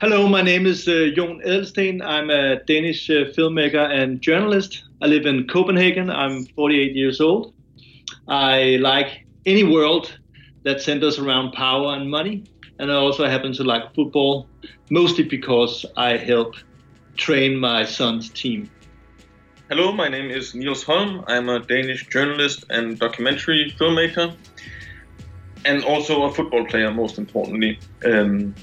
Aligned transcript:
Hello, 0.00 0.26
my 0.26 0.42
name 0.42 0.66
is 0.66 0.88
uh, 0.88 1.10
Jon 1.14 1.40
Adelsten. 1.46 2.04
I'm 2.04 2.28
a 2.28 2.56
Danish 2.64 3.08
uh, 3.08 3.30
filmmaker 3.30 3.88
and 3.88 4.20
journalist. 4.20 4.82
I 5.00 5.06
live 5.06 5.24
in 5.24 5.46
Copenhagen. 5.46 6.10
I'm 6.10 6.46
48 6.46 6.96
years 6.96 7.20
old. 7.20 7.54
I 8.26 8.78
like 8.80 9.24
any 9.46 9.62
world 9.62 10.18
that 10.64 10.80
centers 10.80 11.20
around 11.20 11.52
power 11.52 11.94
and 11.94 12.10
money. 12.10 12.42
And 12.80 12.90
I 12.90 12.96
also 12.96 13.28
happen 13.28 13.52
to 13.52 13.62
like 13.62 13.94
football, 13.94 14.48
mostly 14.90 15.22
because 15.22 15.86
I 15.96 16.16
help 16.16 16.56
train 17.16 17.56
my 17.56 17.84
son's 17.84 18.30
team. 18.30 18.68
Hello, 19.68 19.92
my 19.92 20.08
name 20.08 20.28
is 20.28 20.56
Niels 20.56 20.82
Holm. 20.82 21.24
I'm 21.28 21.48
a 21.48 21.60
Danish 21.60 22.08
journalist 22.08 22.64
and 22.68 22.98
documentary 22.98 23.72
filmmaker, 23.78 24.34
and 25.64 25.84
also 25.84 26.24
a 26.24 26.34
football 26.34 26.66
player, 26.66 26.90
most 26.90 27.16
importantly. 27.16 27.78
Um, 28.04 28.56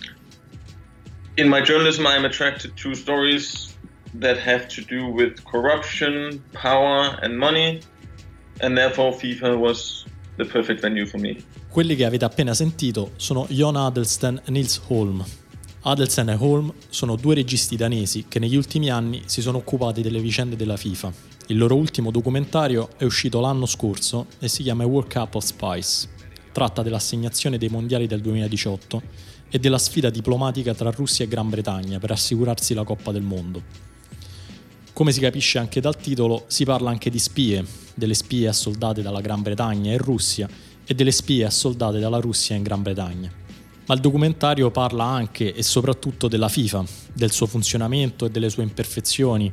in 1.41 1.49
my 1.49 1.59
journalism, 1.59 2.05
I'm 2.05 2.25
attracted 2.25 2.75
to 2.77 2.93
stories 2.93 3.75
that 4.19 4.37
have 4.37 4.67
to 4.67 4.81
do 4.81 5.07
with 5.07 5.43
corruption, 5.43 6.43
power, 6.53 7.17
and 7.21 7.35
money, 7.35 7.81
and 8.61 8.77
therefore 8.77 9.11
FIFA 9.11 9.57
was 9.57 10.05
the 10.37 10.45
perfect 10.45 10.81
venue 10.81 11.07
for 11.07 11.19
me. 11.19 11.37
Quelli 11.67 11.95
che 11.95 12.05
avete 12.05 12.25
appena 12.25 12.53
sentito 12.53 13.13
sono 13.15 13.47
Jon 13.49 13.75
Adelsten 13.75 14.41
e 14.45 14.51
Nils 14.51 14.81
Holm. 14.87 15.25
Adelsten 15.81 16.29
e 16.29 16.35
Holm 16.37 16.71
sono 16.89 17.15
due 17.15 17.33
registi 17.33 17.75
danesi 17.75 18.25
che 18.27 18.37
negli 18.37 18.55
ultimi 18.55 18.91
anni 18.91 19.23
si 19.25 19.41
sono 19.41 19.57
occupati 19.57 20.03
delle 20.03 20.19
vicende 20.19 20.55
della 20.55 20.77
FIFA. 20.77 21.11
Il 21.47 21.57
loro 21.57 21.75
ultimo 21.75 22.11
documentario 22.11 22.89
è 22.97 23.03
uscito 23.03 23.39
l'anno 23.39 23.65
scorso 23.65 24.27
e 24.37 24.47
si 24.47 24.61
chiama 24.61 24.85
World 24.85 25.11
Cup 25.11 25.35
of 25.35 25.43
Spice. 25.43 26.07
Tratta 26.51 26.83
dell'assegnazione 26.83 27.57
dei 27.57 27.69
mondiali 27.69 28.05
del 28.05 28.21
2018 28.21 29.29
e 29.51 29.59
della 29.59 29.77
sfida 29.77 30.09
diplomatica 30.09 30.73
tra 30.73 30.89
Russia 30.89 31.25
e 31.25 31.27
Gran 31.27 31.49
Bretagna 31.49 31.99
per 31.99 32.11
assicurarsi 32.11 32.73
la 32.73 32.83
Coppa 32.83 33.11
del 33.11 33.21
Mondo. 33.21 33.61
Come 34.93 35.11
si 35.11 35.19
capisce 35.19 35.59
anche 35.59 35.81
dal 35.81 35.97
titolo, 35.97 36.45
si 36.47 36.63
parla 36.63 36.89
anche 36.89 37.09
di 37.09 37.19
spie, 37.19 37.63
delle 37.93 38.13
spie 38.13 38.47
assoldate 38.47 39.01
dalla 39.01 39.21
Gran 39.21 39.41
Bretagna 39.41 39.91
in 39.91 39.97
Russia 39.97 40.47
e 40.85 40.93
delle 40.95 41.11
spie 41.11 41.45
assoldate 41.45 41.99
dalla 41.99 42.19
Russia 42.19 42.55
in 42.55 42.63
Gran 42.63 42.81
Bretagna. 42.81 43.31
Ma 43.87 43.93
il 43.93 43.99
documentario 43.99 44.71
parla 44.71 45.03
anche 45.03 45.53
e 45.53 45.63
soprattutto 45.63 46.29
della 46.29 46.47
FIFA, 46.47 46.85
del 47.13 47.31
suo 47.31 47.45
funzionamento 47.45 48.25
e 48.25 48.29
delle 48.29 48.49
sue 48.49 48.63
imperfezioni, 48.63 49.51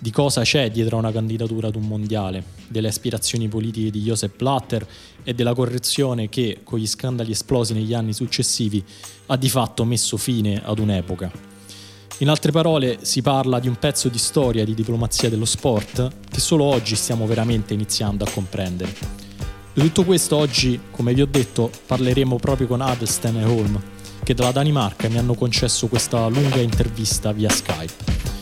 di 0.00 0.10
cosa 0.10 0.42
c'è 0.42 0.70
dietro 0.70 0.96
una 0.96 1.10
candidatura 1.10 1.68
ad 1.68 1.74
un 1.74 1.86
mondiale, 1.86 2.44
delle 2.68 2.88
aspirazioni 2.88 3.48
politiche 3.48 3.90
di 3.90 4.02
Joseph 4.02 4.36
Blatter 4.36 4.86
e 5.24 5.34
della 5.34 5.54
correzione 5.54 6.28
che, 6.28 6.60
con 6.62 6.78
gli 6.78 6.86
scandali 6.86 7.32
esplosi 7.32 7.72
negli 7.72 7.94
anni 7.94 8.12
successivi, 8.12 8.84
ha 9.26 9.36
di 9.36 9.48
fatto 9.48 9.84
messo 9.84 10.16
fine 10.16 10.62
ad 10.64 10.78
un'epoca. 10.78 11.30
In 12.18 12.28
altre 12.28 12.50
parole, 12.50 12.98
si 13.02 13.22
parla 13.22 13.60
di 13.60 13.68
un 13.68 13.76
pezzo 13.76 14.08
di 14.08 14.18
storia 14.18 14.64
di 14.64 14.74
diplomazia 14.74 15.28
dello 15.28 15.44
sport 15.44 16.10
che 16.28 16.40
solo 16.40 16.64
oggi 16.64 16.96
stiamo 16.96 17.26
veramente 17.26 17.74
iniziando 17.74 18.24
a 18.24 18.30
comprendere. 18.30 18.92
Di 19.72 19.80
tutto 19.82 20.04
questo 20.04 20.36
oggi, 20.36 20.80
come 20.90 21.14
vi 21.14 21.22
ho 21.22 21.26
detto, 21.26 21.70
parleremo 21.86 22.36
proprio 22.36 22.66
con 22.66 22.80
Adelsten 22.80 23.36
e 23.36 23.44
Holm, 23.44 23.80
che 24.24 24.34
dalla 24.34 24.50
Danimarca 24.50 25.08
mi 25.08 25.18
hanno 25.18 25.34
concesso 25.34 25.86
questa 25.86 26.26
lunga 26.26 26.58
intervista 26.58 27.30
via 27.30 27.48
Skype. 27.48 28.37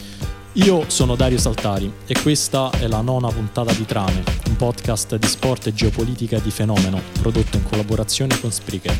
Io 0.64 0.88
sono 0.88 1.16
Dario 1.16 1.36
Saltari 1.36 1.92
e 2.06 2.14
questa 2.22 2.70
è 2.70 2.86
la 2.86 3.02
nona 3.02 3.28
puntata 3.28 3.74
di 3.74 3.84
Trame, 3.84 4.24
un 4.46 4.56
podcast 4.56 5.16
di 5.16 5.26
sport 5.26 5.66
e 5.66 5.74
geopolitica 5.74 6.38
di 6.38 6.50
fenomeno, 6.50 6.98
prodotto 7.20 7.58
in 7.58 7.62
collaborazione 7.62 8.40
con 8.40 8.50
Spreaker. 8.50 8.98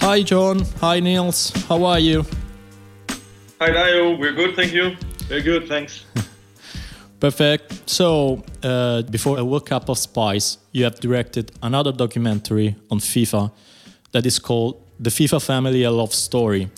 Hi 0.00 0.22
John, 0.22 0.66
hi 0.80 1.00
Niels, 1.02 1.52
how 1.68 1.84
are 1.84 2.00
you? 2.00 2.24
Hi 3.60 3.70
Dario, 3.70 4.16
we're 4.16 4.32
good, 4.32 4.54
thank 4.54 4.72
you. 4.72 4.96
Very 5.28 5.42
good, 5.42 5.66
thanks. 5.68 6.06
Perfect. 7.20 7.88
So, 7.90 8.44
uh, 8.62 9.02
before 9.02 9.38
a 9.38 9.44
World 9.44 9.66
Cup 9.66 9.88
of 9.88 9.98
Spies, 9.98 10.58
you 10.72 10.84
have 10.84 11.00
directed 11.00 11.50
another 11.62 11.90
documentary 11.90 12.76
on 12.90 13.00
FIFA 13.00 13.50
that 14.12 14.24
is 14.24 14.38
called 14.38 14.80
The 15.00 15.10
FIFA 15.10 15.44
Family 15.44 15.82
A 15.82 15.90
Love 15.90 16.14
Story. 16.14 16.70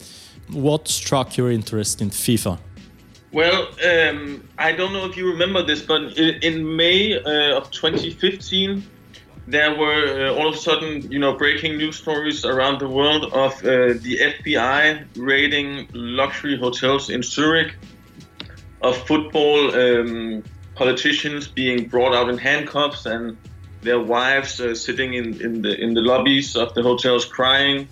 What 0.51 0.89
struck 0.89 1.37
your 1.37 1.51
interest 1.51 2.01
in 2.01 2.11
FIFA? 2.11 2.59
Well, 3.33 3.69
um, 3.87 4.49
I 4.59 4.73
don't 4.73 4.93
know 4.93 5.05
if 5.05 5.17
you 5.17 5.31
remember 5.31 5.63
this, 5.63 5.83
but 5.83 6.19
in, 6.19 6.77
May 6.77 7.17
uh, 7.17 7.59
of 7.59 7.71
2015, 7.71 8.83
there 9.47 9.75
were 9.77 10.29
uh, 10.29 10.35
all 10.35 10.49
of 10.49 10.55
a 10.55 10.59
sudden, 10.59 11.11
you 11.13 11.19
know, 11.19 11.37
breaking 11.37 11.77
news 11.77 11.97
stories 11.97 12.45
around 12.45 12.81
the 12.81 12.89
world 12.89 13.27
of 13.27 13.53
uh, 13.59 13.95
the 14.01 14.19
FBI 14.41 15.07
raiding 15.17 15.89
luxury 15.93 16.59
hotels 16.59 17.11
in 17.11 17.23
Zurich 17.23 17.75
of 18.83 18.97
football 19.07 19.75
um, 19.75 20.43
politicians 20.75 21.49
being 21.49 21.89
brought 21.89 22.15
out 22.15 22.29
in 22.31 22.39
handcuffs 22.39 23.07
and 23.07 23.37
their 23.83 24.01
wives 24.01 24.61
uh, 24.61 24.75
sitting 24.75 25.15
in, 25.15 25.41
in 25.41 25.63
the 25.63 25.79
in 25.81 25.95
the 25.95 26.01
lobbies 26.01 26.57
of 26.57 26.75
the 26.75 26.83
hotels 26.83 27.25
crying. 27.25 27.89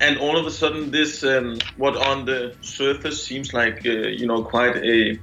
And 0.00 0.18
all 0.18 0.36
of 0.38 0.46
a 0.46 0.50
sudden, 0.50 0.92
this 0.92 1.24
um, 1.24 1.58
what 1.76 1.96
on 1.96 2.24
the 2.24 2.54
surface 2.60 3.24
seems 3.24 3.52
like 3.52 3.84
uh, 3.86 3.90
you 3.90 4.26
know 4.26 4.42
quite 4.44 4.76
a 4.76 5.18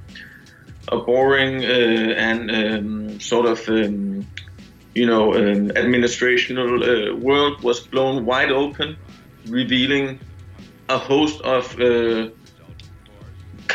a 0.88 0.98
boring 0.98 1.64
uh, 1.64 1.68
and 1.68 2.50
um, 2.50 3.20
sort 3.20 3.46
of 3.46 3.68
um, 3.68 4.26
you 4.94 5.06
know 5.06 5.34
um, 5.34 5.70
administrational 5.70 6.70
uh, 6.82 7.16
world 7.16 7.62
was 7.62 7.80
blown 7.80 8.26
wide 8.26 8.50
open, 8.50 8.96
revealing 9.46 10.20
a 10.88 10.98
host 10.98 11.40
of 11.40 11.80
uh, 11.80 12.28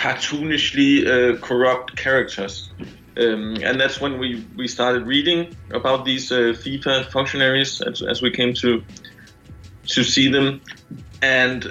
cartoonishly 0.02 1.06
uh, 1.06 1.38
corrupt 1.38 1.96
characters. 1.96 2.72
Um, 3.18 3.58
and 3.62 3.80
that's 3.80 4.02
when 4.02 4.18
we, 4.18 4.44
we 4.58 4.68
started 4.68 5.06
reading 5.06 5.56
about 5.70 6.06
these 6.06 6.32
uh, 6.32 6.56
FIFA 6.64 7.12
functionaries 7.12 7.82
as, 7.82 8.02
as, 8.02 8.22
we 8.22 8.32
came 8.32 8.54
to 8.56 8.84
to 9.88 10.04
see 10.04 10.32
them, 10.32 10.62
and 11.22 11.66
uh, 11.66 11.70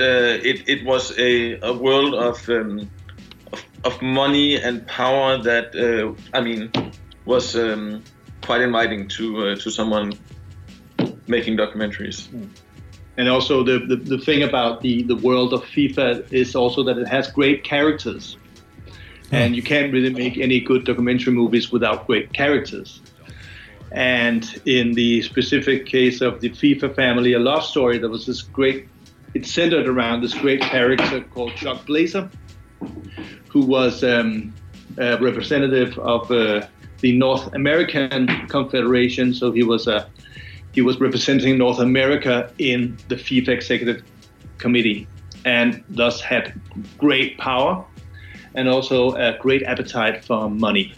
it, 0.50 0.68
it 0.68 0.84
was 0.84 1.18
a, 1.18 1.58
a 1.60 1.72
world 1.72 2.14
of, 2.14 2.48
um, 2.50 2.90
of, 3.52 3.64
of 3.84 4.02
money 4.02 4.60
and 4.60 4.86
power 4.86 5.38
that 5.38 5.74
uh, 5.74 6.14
I 6.36 6.40
mean 6.40 6.70
was 7.24 7.56
um, 7.56 8.04
quite 8.42 8.60
inviting 8.60 9.08
to 9.08 9.24
uh, 9.48 9.56
to 9.56 9.70
someone 9.70 10.12
making 11.26 11.56
documentaries. 11.56 12.28
Mm. 12.28 12.50
And 13.20 13.28
also 13.28 13.62
the, 13.62 13.80
the, 13.80 13.96
the, 13.96 14.16
thing 14.16 14.44
about 14.44 14.80
the, 14.80 15.02
the 15.02 15.14
world 15.14 15.52
of 15.52 15.62
FIFA 15.62 16.32
is 16.32 16.56
also 16.56 16.82
that 16.84 16.96
it 16.96 17.06
has 17.06 17.30
great 17.30 17.62
characters. 17.62 18.38
And 19.30 19.54
you 19.54 19.62
can't 19.62 19.92
really 19.92 20.08
make 20.08 20.38
any 20.38 20.58
good 20.58 20.86
documentary 20.86 21.34
movies 21.34 21.70
without 21.70 22.06
great 22.06 22.32
characters. 22.32 23.02
And 23.92 24.42
in 24.64 24.92
the 24.92 25.20
specific 25.20 25.84
case 25.84 26.22
of 26.22 26.40
the 26.40 26.48
FIFA 26.48 26.96
family, 26.96 27.34
a 27.34 27.38
love 27.38 27.62
story, 27.62 27.98
there 27.98 28.08
was 28.08 28.24
this 28.24 28.40
great, 28.40 28.88
it 29.34 29.44
centered 29.44 29.86
around 29.86 30.22
this 30.22 30.32
great 30.32 30.62
character 30.62 31.20
called 31.20 31.54
Chuck 31.56 31.84
Blazer, 31.84 32.30
who 33.48 33.66
was 33.66 34.02
um, 34.02 34.54
a 34.96 35.18
representative 35.18 35.98
of 35.98 36.30
uh, 36.30 36.66
the 37.00 37.18
North 37.18 37.54
American 37.54 38.28
Confederation. 38.48 39.34
So 39.34 39.52
he 39.52 39.62
was 39.62 39.88
a 39.88 40.08
he 40.72 40.80
was 40.80 41.00
representing 41.00 41.58
North 41.58 41.78
America 41.78 42.50
in 42.58 42.96
the 43.08 43.16
FIFA 43.16 43.48
Executive 43.48 44.02
Committee 44.58 45.06
and 45.44 45.82
thus 45.88 46.20
had 46.20 46.52
great 46.98 47.38
power 47.38 47.84
and 48.54 48.68
also 48.68 49.14
a 49.14 49.36
great 49.38 49.62
appetite 49.62 50.24
for 50.24 50.50
money. 50.50 50.92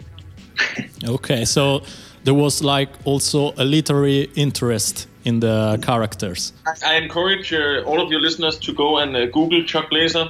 okay, 1.07 1.45
so 1.45 1.83
there 2.23 2.33
was 2.33 2.63
like 2.63 2.89
also 3.05 3.53
a 3.57 3.65
literary 3.65 4.29
interest 4.35 5.07
in 5.25 5.39
the 5.39 5.79
characters. 5.81 6.53
I 6.85 6.95
encourage 6.95 7.53
uh, 7.53 7.83
all 7.85 8.01
of 8.01 8.11
your 8.11 8.19
listeners 8.19 8.57
to 8.59 8.73
go 8.73 8.97
and 8.97 9.15
uh, 9.15 9.25
Google 9.27 9.63
Chuck 9.63 9.89
Blazer 9.89 10.29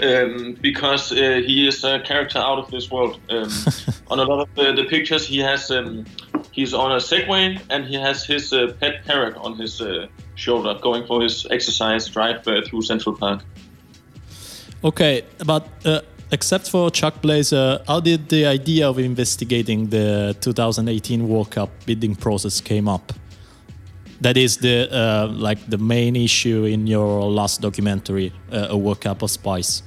um, 0.00 0.56
because 0.60 1.12
uh, 1.12 1.40
he 1.46 1.66
is 1.66 1.84
a 1.84 2.00
character 2.00 2.38
out 2.38 2.58
of 2.58 2.70
this 2.70 2.90
world. 2.90 3.18
Um, 3.30 3.48
on 4.08 4.18
a 4.18 4.24
lot 4.24 4.40
of 4.40 4.54
the, 4.54 4.72
the 4.72 4.84
pictures, 4.84 5.26
he 5.26 5.38
has 5.38 5.70
um, 5.70 6.04
he's 6.56 6.72
on 6.72 6.90
a 6.90 6.96
Segway 6.96 7.60
and 7.70 7.84
he 7.84 7.94
has 7.94 8.24
his 8.24 8.52
uh, 8.52 8.72
pet 8.80 9.04
parrot 9.04 9.36
on 9.36 9.56
his 9.58 9.80
uh, 9.80 10.06
shoulder, 10.34 10.74
going 10.82 11.06
for 11.06 11.22
his 11.22 11.46
exercise 11.50 12.08
drive 12.08 12.48
uh, 12.48 12.62
through 12.66 12.82
Central 12.82 13.14
Park. 13.14 13.44
Okay, 14.82 15.22
but 15.44 15.68
uh, 15.84 16.00
except 16.32 16.70
for 16.70 16.90
Chuck 16.90 17.20
Blazer, 17.22 17.82
how 17.86 18.00
did 18.00 18.28
the 18.28 18.46
idea 18.46 18.88
of 18.88 18.98
investigating 18.98 19.88
the 19.90 20.34
2018 20.40 21.28
World 21.28 21.50
Cup 21.50 21.70
bidding 21.84 22.16
process 22.16 22.60
came 22.60 22.88
up? 22.88 23.12
That 24.22 24.38
is 24.38 24.56
the 24.56 24.88
uh, 24.90 25.28
like 25.28 25.58
the 25.68 25.76
main 25.76 26.16
issue 26.16 26.64
in 26.64 26.86
your 26.86 27.22
last 27.30 27.60
documentary, 27.60 28.32
uh, 28.50 28.68
a 28.70 28.76
World 28.76 29.02
Cup 29.02 29.22
of 29.22 29.30
Spies. 29.30 29.82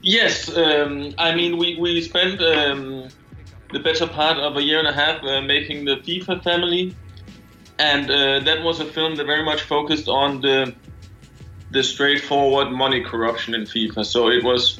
Yes, 0.00 0.48
um, 0.56 1.14
I 1.18 1.34
mean 1.34 1.58
we 1.58 1.76
we 1.78 2.00
spent 2.00 2.40
um, 2.40 3.08
the 3.72 3.80
better 3.80 4.06
part 4.06 4.38
of 4.38 4.56
a 4.56 4.62
year 4.62 4.78
and 4.78 4.88
a 4.88 4.92
half 4.92 5.22
uh, 5.24 5.40
making 5.40 5.84
the 5.84 5.96
FIFA 5.96 6.42
family, 6.42 6.94
and 7.78 8.10
uh, 8.10 8.40
that 8.40 8.62
was 8.62 8.80
a 8.80 8.84
film 8.84 9.16
that 9.16 9.26
very 9.26 9.44
much 9.44 9.62
focused 9.62 10.08
on 10.08 10.40
the 10.40 10.74
the 11.70 11.82
straightforward 11.82 12.70
money 12.70 13.02
corruption 13.02 13.54
in 13.54 13.62
FIFA. 13.62 14.04
So 14.04 14.28
it 14.28 14.44
was 14.44 14.78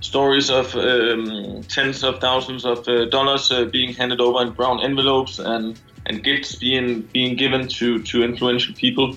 stories 0.00 0.50
of 0.50 0.74
um, 0.74 1.62
tens 1.68 2.02
of 2.02 2.20
thousands 2.20 2.64
of 2.64 2.88
uh, 2.88 3.04
dollars 3.06 3.52
uh, 3.52 3.66
being 3.66 3.92
handed 3.92 4.20
over 4.20 4.42
in 4.42 4.52
brown 4.52 4.82
envelopes 4.82 5.38
and 5.38 5.78
and 6.06 6.24
gifts 6.24 6.56
being 6.56 7.02
being 7.12 7.36
given 7.36 7.68
to 7.68 8.02
to 8.02 8.22
influential 8.22 8.74
people. 8.74 9.16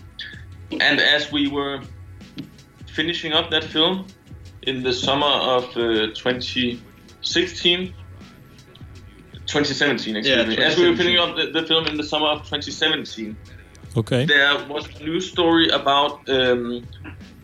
And 0.71 0.99
as 0.99 1.31
we 1.31 1.47
were 1.47 1.81
finishing 2.95 3.33
up 3.33 3.49
that 3.51 3.63
film 3.63 4.07
in 4.63 4.83
the 4.83 4.93
summer 4.93 5.27
of 5.27 5.65
uh, 5.77 6.07
2016. 6.15 7.93
2017, 9.45 10.15
excuse 10.17 10.37
Yeah, 10.37 10.45
me. 10.45 10.57
As 10.57 10.77
we 10.77 10.89
were 10.89 10.95
finishing 10.95 11.19
up 11.19 11.35
the, 11.35 11.51
the 11.51 11.65
film 11.67 11.85
in 11.87 11.97
the 11.97 12.03
summer 12.03 12.27
of 12.27 12.39
2017, 12.39 13.35
Okay. 13.97 14.25
there 14.25 14.65
was 14.67 14.87
a 14.87 15.03
news 15.03 15.31
story 15.31 15.69
about 15.69 16.27
um, 16.29 16.85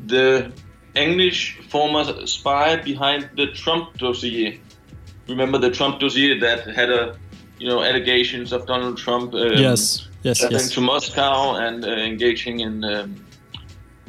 the 0.06 0.52
English 0.96 1.60
former 1.70 2.26
spy 2.28 2.76
behind 2.76 3.30
the 3.36 3.48
Trump 3.48 3.98
dossier. 3.98 4.60
Remember 5.30 5.58
the 5.58 5.72
Trump 5.72 6.00
dossier 6.00 6.40
that 6.40 6.68
had 6.68 6.90
a, 6.90 7.18
you 7.58 7.68
know, 7.70 7.82
allegations 7.82 8.52
of 8.52 8.66
Donald 8.66 8.98
Trump 8.98 9.34
um, 9.34 9.54
yes. 9.54 10.08
Yes. 10.24 10.46
Yes. 10.50 10.72
to 10.74 10.82
Moscow 10.82 11.56
and 11.56 11.86
uh, 11.86 11.90
engaging 11.90 12.60
in 12.60 12.84
um, 12.84 13.26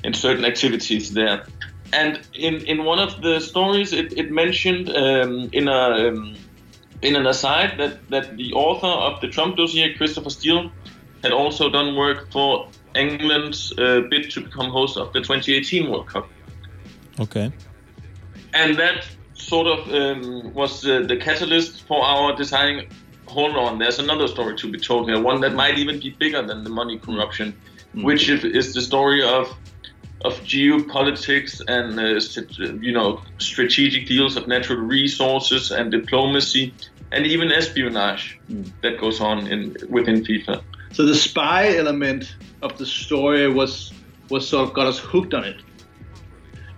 in 0.04 0.14
certain 0.14 0.44
activities 0.44 1.12
there. 1.12 1.46
And 1.92 2.20
in, 2.34 2.56
in 2.66 2.84
one 2.84 2.98
of 2.98 3.20
the 3.22 3.38
stories, 3.40 3.92
it, 3.92 4.16
it 4.16 4.30
mentioned 4.30 4.88
um, 4.90 5.50
in 5.52 5.68
a 5.68 6.08
um, 6.08 6.34
in 7.02 7.16
an 7.16 7.26
aside 7.26 7.78
that, 7.78 8.08
that 8.10 8.36
the 8.36 8.52
author 8.52 8.86
of 8.86 9.20
the 9.20 9.28
Trump 9.28 9.56
dossier, 9.56 9.94
Christopher 9.94 10.30
Steele, 10.30 10.70
had 11.22 11.32
also 11.32 11.68
done 11.68 11.96
work 11.96 12.30
for 12.30 12.68
England's 12.94 13.72
uh, 13.78 14.02
bid 14.10 14.30
to 14.30 14.40
become 14.40 14.70
host 14.70 14.96
of 14.96 15.12
the 15.12 15.20
2018 15.20 15.90
World 15.90 16.08
Cup. 16.08 16.28
Okay. 17.20 17.52
And 18.54 18.76
that 18.76 19.06
sort 19.34 19.66
of 19.66 19.92
um, 19.92 20.52
was 20.54 20.84
uh, 20.86 21.00
the 21.00 21.16
catalyst 21.16 21.86
for 21.86 22.02
our 22.04 22.34
deciding 22.36 22.88
hold 23.32 23.56
on, 23.56 23.78
there's 23.78 23.98
another 23.98 24.28
story 24.28 24.54
to 24.56 24.70
be 24.70 24.78
told 24.78 25.08
here, 25.08 25.20
one 25.20 25.40
that 25.40 25.54
might 25.54 25.78
even 25.78 25.98
be 25.98 26.10
bigger 26.10 26.42
than 26.42 26.64
the 26.64 26.70
money 26.70 26.98
corruption, 26.98 27.58
which 27.94 28.28
is, 28.28 28.44
is 28.44 28.74
the 28.74 28.82
story 28.82 29.22
of 29.22 29.54
of 30.24 30.34
geopolitics 30.42 31.60
and 31.66 31.98
uh, 31.98 32.80
you 32.80 32.92
know 32.92 33.20
strategic 33.38 34.06
deals 34.06 34.36
of 34.36 34.46
natural 34.46 34.78
resources 34.78 35.72
and 35.72 35.90
diplomacy 35.90 36.72
and 37.12 37.26
even 37.26 37.52
espionage 37.52 38.38
that 38.80 38.98
goes 38.98 39.20
on 39.20 39.46
in 39.46 39.76
within 39.88 40.24
FIFA. 40.24 40.62
So 40.92 41.04
the 41.06 41.14
spy 41.14 41.76
element 41.76 42.36
of 42.62 42.76
the 42.78 42.86
story 42.86 43.48
was 43.48 43.92
was 44.30 44.48
sort 44.48 44.68
of 44.68 44.74
got 44.74 44.86
us 44.86 44.98
hooked 44.98 45.34
on 45.34 45.44
it, 45.44 45.56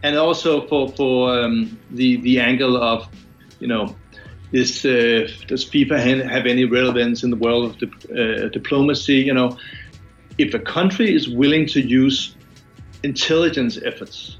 and 0.02 0.16
also 0.16 0.66
for 0.66 0.88
for 0.90 1.38
um, 1.38 1.78
the 1.90 2.16
the 2.16 2.40
angle 2.40 2.76
of, 2.76 3.08
you 3.60 3.68
know, 3.68 3.96
is 4.52 4.84
uh, 4.84 5.28
does 5.46 5.64
FIFA 5.64 6.28
have 6.28 6.46
any 6.46 6.64
relevance 6.64 7.22
in 7.22 7.30
the 7.30 7.36
world 7.36 7.64
of 7.70 7.78
dip- 7.78 8.10
uh, 8.10 8.48
diplomacy? 8.48 9.16
You 9.16 9.34
know, 9.34 9.58
if 10.38 10.54
a 10.54 10.58
country 10.58 11.14
is 11.14 11.28
willing 11.28 11.66
to 11.68 11.80
use 11.80 12.36
intelligence 13.02 13.78
efforts, 13.84 14.38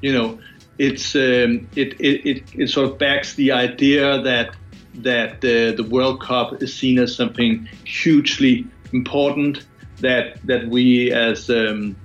you 0.00 0.12
know, 0.12 0.38
it's 0.78 1.14
um, 1.14 1.68
it, 1.76 1.94
it, 2.00 2.26
it 2.26 2.42
it 2.54 2.68
sort 2.68 2.90
of 2.90 2.98
backs 2.98 3.34
the 3.34 3.52
idea 3.52 4.20
that 4.22 4.54
that 4.94 5.36
uh, 5.36 5.76
the 5.76 5.86
World 5.88 6.20
Cup 6.20 6.62
is 6.62 6.74
seen 6.74 6.98
as 6.98 7.14
something 7.14 7.68
hugely 7.84 8.66
important 8.92 9.66
that 10.00 10.40
that 10.46 10.68
we 10.68 11.12
as 11.12 11.50
um, 11.50 11.96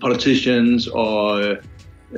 politicians 0.00 0.88
or 0.88 1.58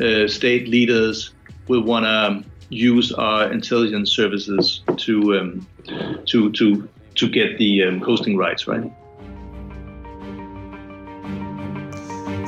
uh, 0.00 0.28
state 0.28 0.69
leaders 0.69 1.32
will 1.69 1.82
want 1.82 2.04
to 2.04 2.50
use 2.70 3.12
our 3.12 3.52
intelligence 3.52 4.10
services 4.10 4.82
to 4.96 5.38
um, 5.38 5.66
to 6.26 6.50
to 6.52 6.88
to 7.14 7.28
get 7.28 7.58
the 7.58 7.84
um, 7.84 8.00
hosting 8.00 8.37
rights, 8.37 8.66
right? 8.66 8.90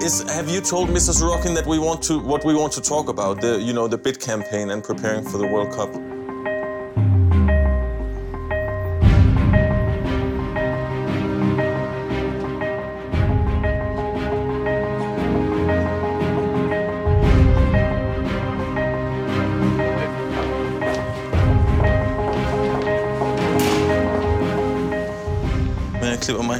Is 0.00 0.22
have 0.32 0.50
you 0.50 0.60
told 0.60 0.88
Mrs. 0.88 1.22
Rockin 1.22 1.54
that 1.54 1.66
we 1.66 1.78
want 1.78 2.02
to 2.04 2.18
what 2.18 2.44
we 2.44 2.54
want 2.54 2.72
to 2.74 2.80
talk 2.80 3.08
about 3.08 3.40
the 3.40 3.60
you 3.60 3.72
know 3.72 3.88
the 3.88 3.98
bid 3.98 4.20
campaign 4.20 4.70
and 4.70 4.82
preparing 4.82 5.24
for 5.24 5.38
the 5.38 5.46
World 5.46 5.72
Cup? 5.72 6.13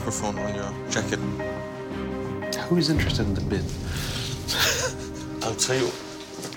Microphone 0.04 0.38
on 0.38 0.54
your 0.54 0.90
jacket? 0.90 1.18
Who's 2.68 2.90
interested 2.90 3.26
in 3.26 3.34
the 3.34 3.40
bid? 3.40 3.64
I'll 5.42 5.54
tell 5.54 5.76
you. 5.76 5.90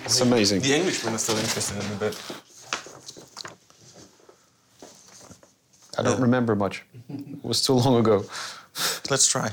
It's 0.03 0.19
amazing. 0.19 0.59
The 0.61 0.75
Englishmen 0.75 1.13
are 1.13 1.17
still 1.17 1.37
interested 1.37 1.81
in 1.81 1.89
the 1.91 1.95
bid. 1.95 2.15
I 5.97 6.03
don't 6.03 6.21
remember 6.21 6.55
much. 6.57 6.83
It 7.09 7.43
was 7.43 7.61
too 7.61 7.73
long 7.73 7.95
ago. 7.95 8.25
Let's 9.09 9.27
try. 9.31 9.49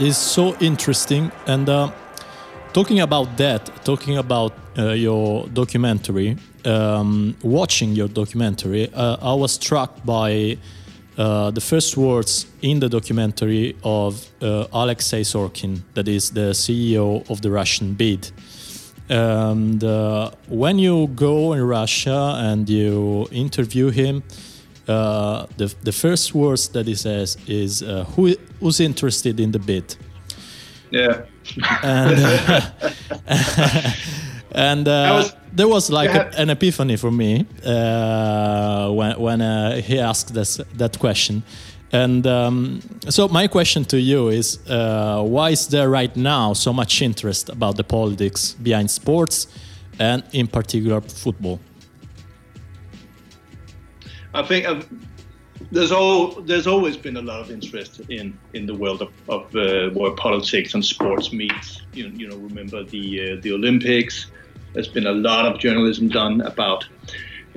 It's 0.00 0.18
so 0.18 0.56
interesting. 0.56 1.30
And 1.46 1.68
uh, 1.68 1.92
talking 2.72 3.00
about 3.00 3.36
that, 3.36 3.84
talking 3.84 4.18
about 4.18 4.52
uh, 4.76 4.90
your 4.90 5.46
documentary, 5.46 6.36
um, 6.64 7.36
watching 7.44 7.92
your 7.92 8.08
documentary, 8.08 8.92
uh, 8.92 9.16
I 9.22 9.32
was 9.34 9.52
struck 9.52 10.04
by 10.04 10.58
uh, 11.16 11.50
the 11.50 11.60
first 11.60 11.96
words 11.96 12.46
in 12.62 12.80
the 12.80 12.88
documentary 12.88 13.74
of 13.82 14.28
uh, 14.42 14.66
Alexei 14.72 15.22
Sorokin, 15.22 15.80
that 15.94 16.08
is 16.08 16.30
the 16.30 16.52
CEO 16.52 17.28
of 17.30 17.40
the 17.40 17.50
Russian 17.50 17.94
bid. 17.94 18.30
And 19.08 19.82
uh, 19.84 20.30
when 20.48 20.78
you 20.78 21.06
go 21.14 21.52
in 21.52 21.62
Russia 21.62 22.34
and 22.38 22.68
you 22.68 23.28
interview 23.30 23.90
him, 23.90 24.22
uh, 24.88 25.46
the, 25.56 25.74
the 25.82 25.92
first 25.92 26.34
words 26.34 26.68
that 26.68 26.86
he 26.86 26.94
says 26.94 27.36
is 27.46 27.82
uh, 27.82 28.04
Who, 28.16 28.34
who's 28.60 28.80
interested 28.80 29.40
in 29.40 29.52
the 29.52 29.58
bid 29.58 29.96
Yeah. 30.90 31.22
and 31.82 32.18
and 34.52 34.88
uh, 34.88 35.22
was- 35.22 35.32
there 35.56 35.68
was 35.68 35.90
like 35.90 36.10
a- 36.10 36.30
an 36.38 36.50
epiphany 36.50 36.96
for 36.96 37.10
me 37.10 37.46
uh, 37.64 38.90
when 38.92 39.18
when 39.18 39.40
uh, 39.40 39.80
he 39.80 39.98
asked 39.98 40.34
this, 40.34 40.60
that 40.76 40.98
question. 40.98 41.42
And 41.92 42.26
um, 42.26 42.80
so 43.08 43.28
my 43.28 43.48
question 43.48 43.84
to 43.84 43.96
you 43.96 44.28
is, 44.28 44.58
uh, 44.68 45.22
why 45.22 45.50
is 45.50 45.68
there 45.68 45.88
right 45.88 46.14
now 46.16 46.54
so 46.54 46.72
much 46.72 47.00
interest 47.00 47.48
about 47.48 47.76
the 47.76 47.84
politics 47.84 48.54
behind 48.62 48.90
sports, 48.90 49.46
and 49.98 50.22
in 50.32 50.46
particular 50.46 51.00
football? 51.00 51.58
I 54.34 54.42
think 54.42 54.66
uh, 54.66 54.82
there's 55.72 55.92
all 55.92 56.42
there's 56.42 56.66
always 56.66 56.96
been 56.96 57.16
a 57.16 57.22
lot 57.22 57.40
of 57.40 57.50
interest 57.50 58.00
in 58.08 58.36
in 58.52 58.66
the 58.66 58.74
world 58.74 59.00
of, 59.00 59.10
of 59.28 59.42
uh, 59.54 59.90
where 59.94 60.12
politics 60.12 60.74
and 60.74 60.84
sports 60.84 61.32
meet. 61.32 61.82
You 61.94 62.08
you 62.16 62.28
know, 62.28 62.36
remember 62.36 62.84
the 62.84 63.32
uh, 63.32 63.40
the 63.42 63.52
Olympics. 63.52 64.26
There's 64.76 64.88
been 64.88 65.06
a 65.06 65.12
lot 65.12 65.46
of 65.46 65.58
journalism 65.58 66.08
done 66.08 66.42
about 66.42 66.86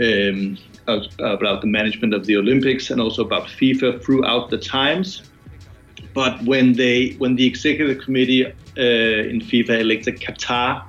um, 0.01 0.57
about 0.87 1.59
the 1.59 1.67
management 1.67 2.13
of 2.13 2.25
the 2.25 2.37
Olympics 2.37 2.91
and 2.91 3.01
also 3.01 3.25
about 3.25 3.47
FIFA 3.47 4.01
throughout 4.01 4.49
the 4.49 4.57
times. 4.57 5.23
But 6.13 6.41
when 6.43 6.71
they 6.71 7.15
when 7.17 7.35
the 7.35 7.45
executive 7.45 8.01
committee 8.05 8.45
uh, 8.45 9.31
in 9.31 9.41
FIFA 9.41 9.81
elected 9.81 10.21
Qatar 10.21 10.85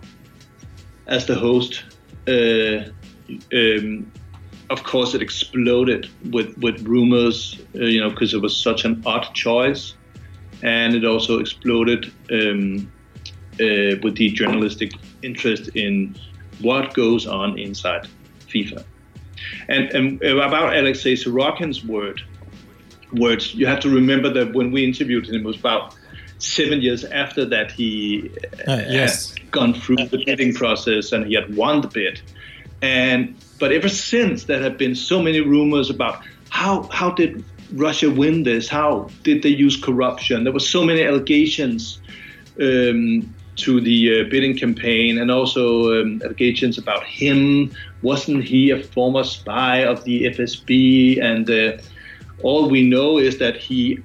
as 1.09 1.27
the 1.27 1.35
host, 1.35 1.83
uh, 2.29 2.85
um, 3.53 4.13
of 4.71 4.85
course, 4.85 5.15
it 5.17 5.23
exploded 5.23 6.09
with 6.31 6.57
with 6.59 6.81
rumors, 6.83 7.59
uh, 7.75 7.87
you 7.87 8.01
know, 8.01 8.11
because 8.11 8.35
it 8.35 8.41
was 8.41 8.57
such 8.57 8.85
an 8.85 9.03
odd 9.05 9.35
choice, 9.35 9.95
and 10.63 10.95
it 10.95 11.05
also 11.05 11.41
exploded 11.41 12.13
um, 12.31 12.89
uh, 13.55 13.99
with 14.01 14.15
the 14.15 14.31
journalistic 14.31 14.93
interest 15.23 15.69
in 15.75 16.17
what 16.61 16.95
goes 16.95 17.27
on 17.27 17.59
inside 17.59 18.09
FIFA. 18.49 18.85
And, 19.69 19.89
and 19.91 20.23
about 20.23 20.77
Alexei 20.77 21.15
Sorokin's 21.15 21.85
word, 21.85 22.21
words, 23.13 23.55
you 23.55 23.67
have 23.67 23.81
to 23.81 23.91
remember 23.91 24.29
that 24.33 24.53
when 24.55 24.71
we 24.71 24.85
interviewed 24.85 25.27
him, 25.29 25.37
it 25.37 25.45
was 25.45 25.59
about 25.59 25.95
seven 26.39 26.81
years 26.81 27.05
after 27.05 27.45
that 27.45 27.71
he 27.71 28.31
Uh, 28.67 28.83
yes. 28.89 29.35
had 29.37 29.51
gone 29.51 29.75
through 29.75 29.97
the 29.97 30.23
bidding 30.25 30.55
process 30.55 31.13
and 31.13 31.27
he 31.27 31.35
had 31.35 31.55
won 31.55 31.81
the 31.81 31.89
bid. 31.89 32.21
And 32.83 33.35
but 33.59 33.73
ever 33.73 33.89
since 33.89 34.45
there 34.45 34.63
have 34.63 34.79
been 34.79 34.95
so 34.95 35.23
many 35.23 35.41
rumors 35.41 35.91
about 35.91 36.23
how 36.49 36.85
how 36.85 37.11
did 37.11 37.45
Russia 37.75 38.11
win 38.11 38.43
this? 38.43 38.69
How 38.69 39.09
did 39.23 39.43
they 39.43 39.51
use 39.51 39.77
corruption? 39.77 40.45
There 40.45 40.53
were 40.53 40.61
so 40.61 40.83
many 40.85 41.03
allegations 41.05 42.01
um, 42.61 43.35
to 43.57 43.81
the 43.81 44.21
uh, 44.21 44.25
bidding 44.31 44.57
campaign, 44.57 45.19
and 45.19 45.31
also 45.31 46.01
um, 46.01 46.21
allegations 46.25 46.79
about 46.79 47.05
him. 47.05 47.73
Wasn't 48.03 48.45
he 48.45 48.71
a 48.71 48.83
former 48.83 49.25
spy 49.25 49.85
of 49.85 50.05
the 50.05 50.25
FSB? 50.25 51.23
And 51.23 51.51
uh, 51.51 51.83
all 52.43 52.69
we 52.69 52.83
know 52.83 53.19
is 53.19 53.39
that 53.39 53.57
he 53.57 53.99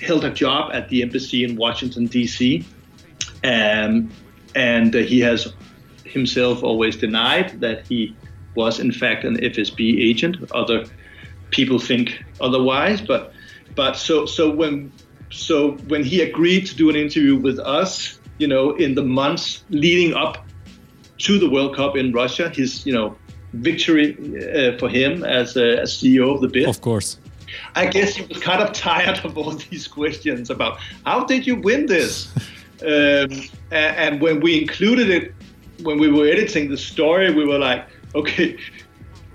held 0.00 0.24
a 0.24 0.30
job 0.30 0.72
at 0.72 0.88
the 0.88 1.02
embassy 1.02 1.44
in 1.44 1.56
Washington 1.56 2.06
D.C. 2.06 2.64
Um, 3.44 4.10
and 4.54 4.94
uh, 4.94 5.00
he 5.00 5.20
has 5.20 5.52
himself 6.04 6.62
always 6.62 6.96
denied 6.96 7.60
that 7.60 7.86
he 7.86 8.14
was 8.54 8.78
in 8.78 8.92
fact 8.92 9.24
an 9.24 9.36
FSB 9.36 10.00
agent. 10.00 10.36
Other 10.52 10.84
people 11.50 11.78
think 11.78 12.22
otherwise, 12.40 13.00
but 13.00 13.32
but 13.74 13.94
so 13.94 14.26
so 14.26 14.50
when 14.50 14.92
so 15.30 15.72
when 15.88 16.04
he 16.04 16.20
agreed 16.20 16.66
to 16.66 16.76
do 16.76 16.90
an 16.90 16.96
interview 16.96 17.36
with 17.36 17.58
us, 17.58 18.20
you 18.42 18.48
know, 18.48 18.72
in 18.84 18.94
the 18.94 19.04
months 19.04 19.64
leading 19.70 20.14
up 20.14 20.44
to 21.18 21.38
the 21.38 21.48
World 21.48 21.76
Cup 21.76 21.96
in 21.96 22.12
Russia, 22.12 22.48
his 22.48 22.84
you 22.84 22.92
know 22.92 23.16
victory 23.68 24.08
uh, 24.12 24.76
for 24.78 24.88
him 24.88 25.24
as 25.24 25.56
a 25.56 25.80
as 25.82 25.92
CEO 25.98 26.34
of 26.34 26.40
the 26.40 26.48
bid. 26.48 26.68
Of 26.68 26.80
course. 26.80 27.18
I 27.76 27.86
guess 27.86 28.16
he 28.16 28.24
was 28.26 28.38
kind 28.38 28.62
of 28.62 28.72
tired 28.90 29.18
of 29.24 29.38
all 29.38 29.52
these 29.52 29.86
questions 29.86 30.50
about 30.50 30.78
how 31.04 31.24
did 31.24 31.46
you 31.46 31.56
win 31.56 31.86
this? 31.86 32.34
um, 32.82 33.30
and, 33.70 33.92
and 34.04 34.20
when 34.20 34.40
we 34.40 34.60
included 34.60 35.08
it, 35.10 35.34
when 35.82 35.98
we 35.98 36.08
were 36.10 36.26
editing 36.26 36.70
the 36.70 36.76
story, 36.76 37.32
we 37.32 37.44
were 37.44 37.58
like, 37.58 37.86
okay, 38.14 38.58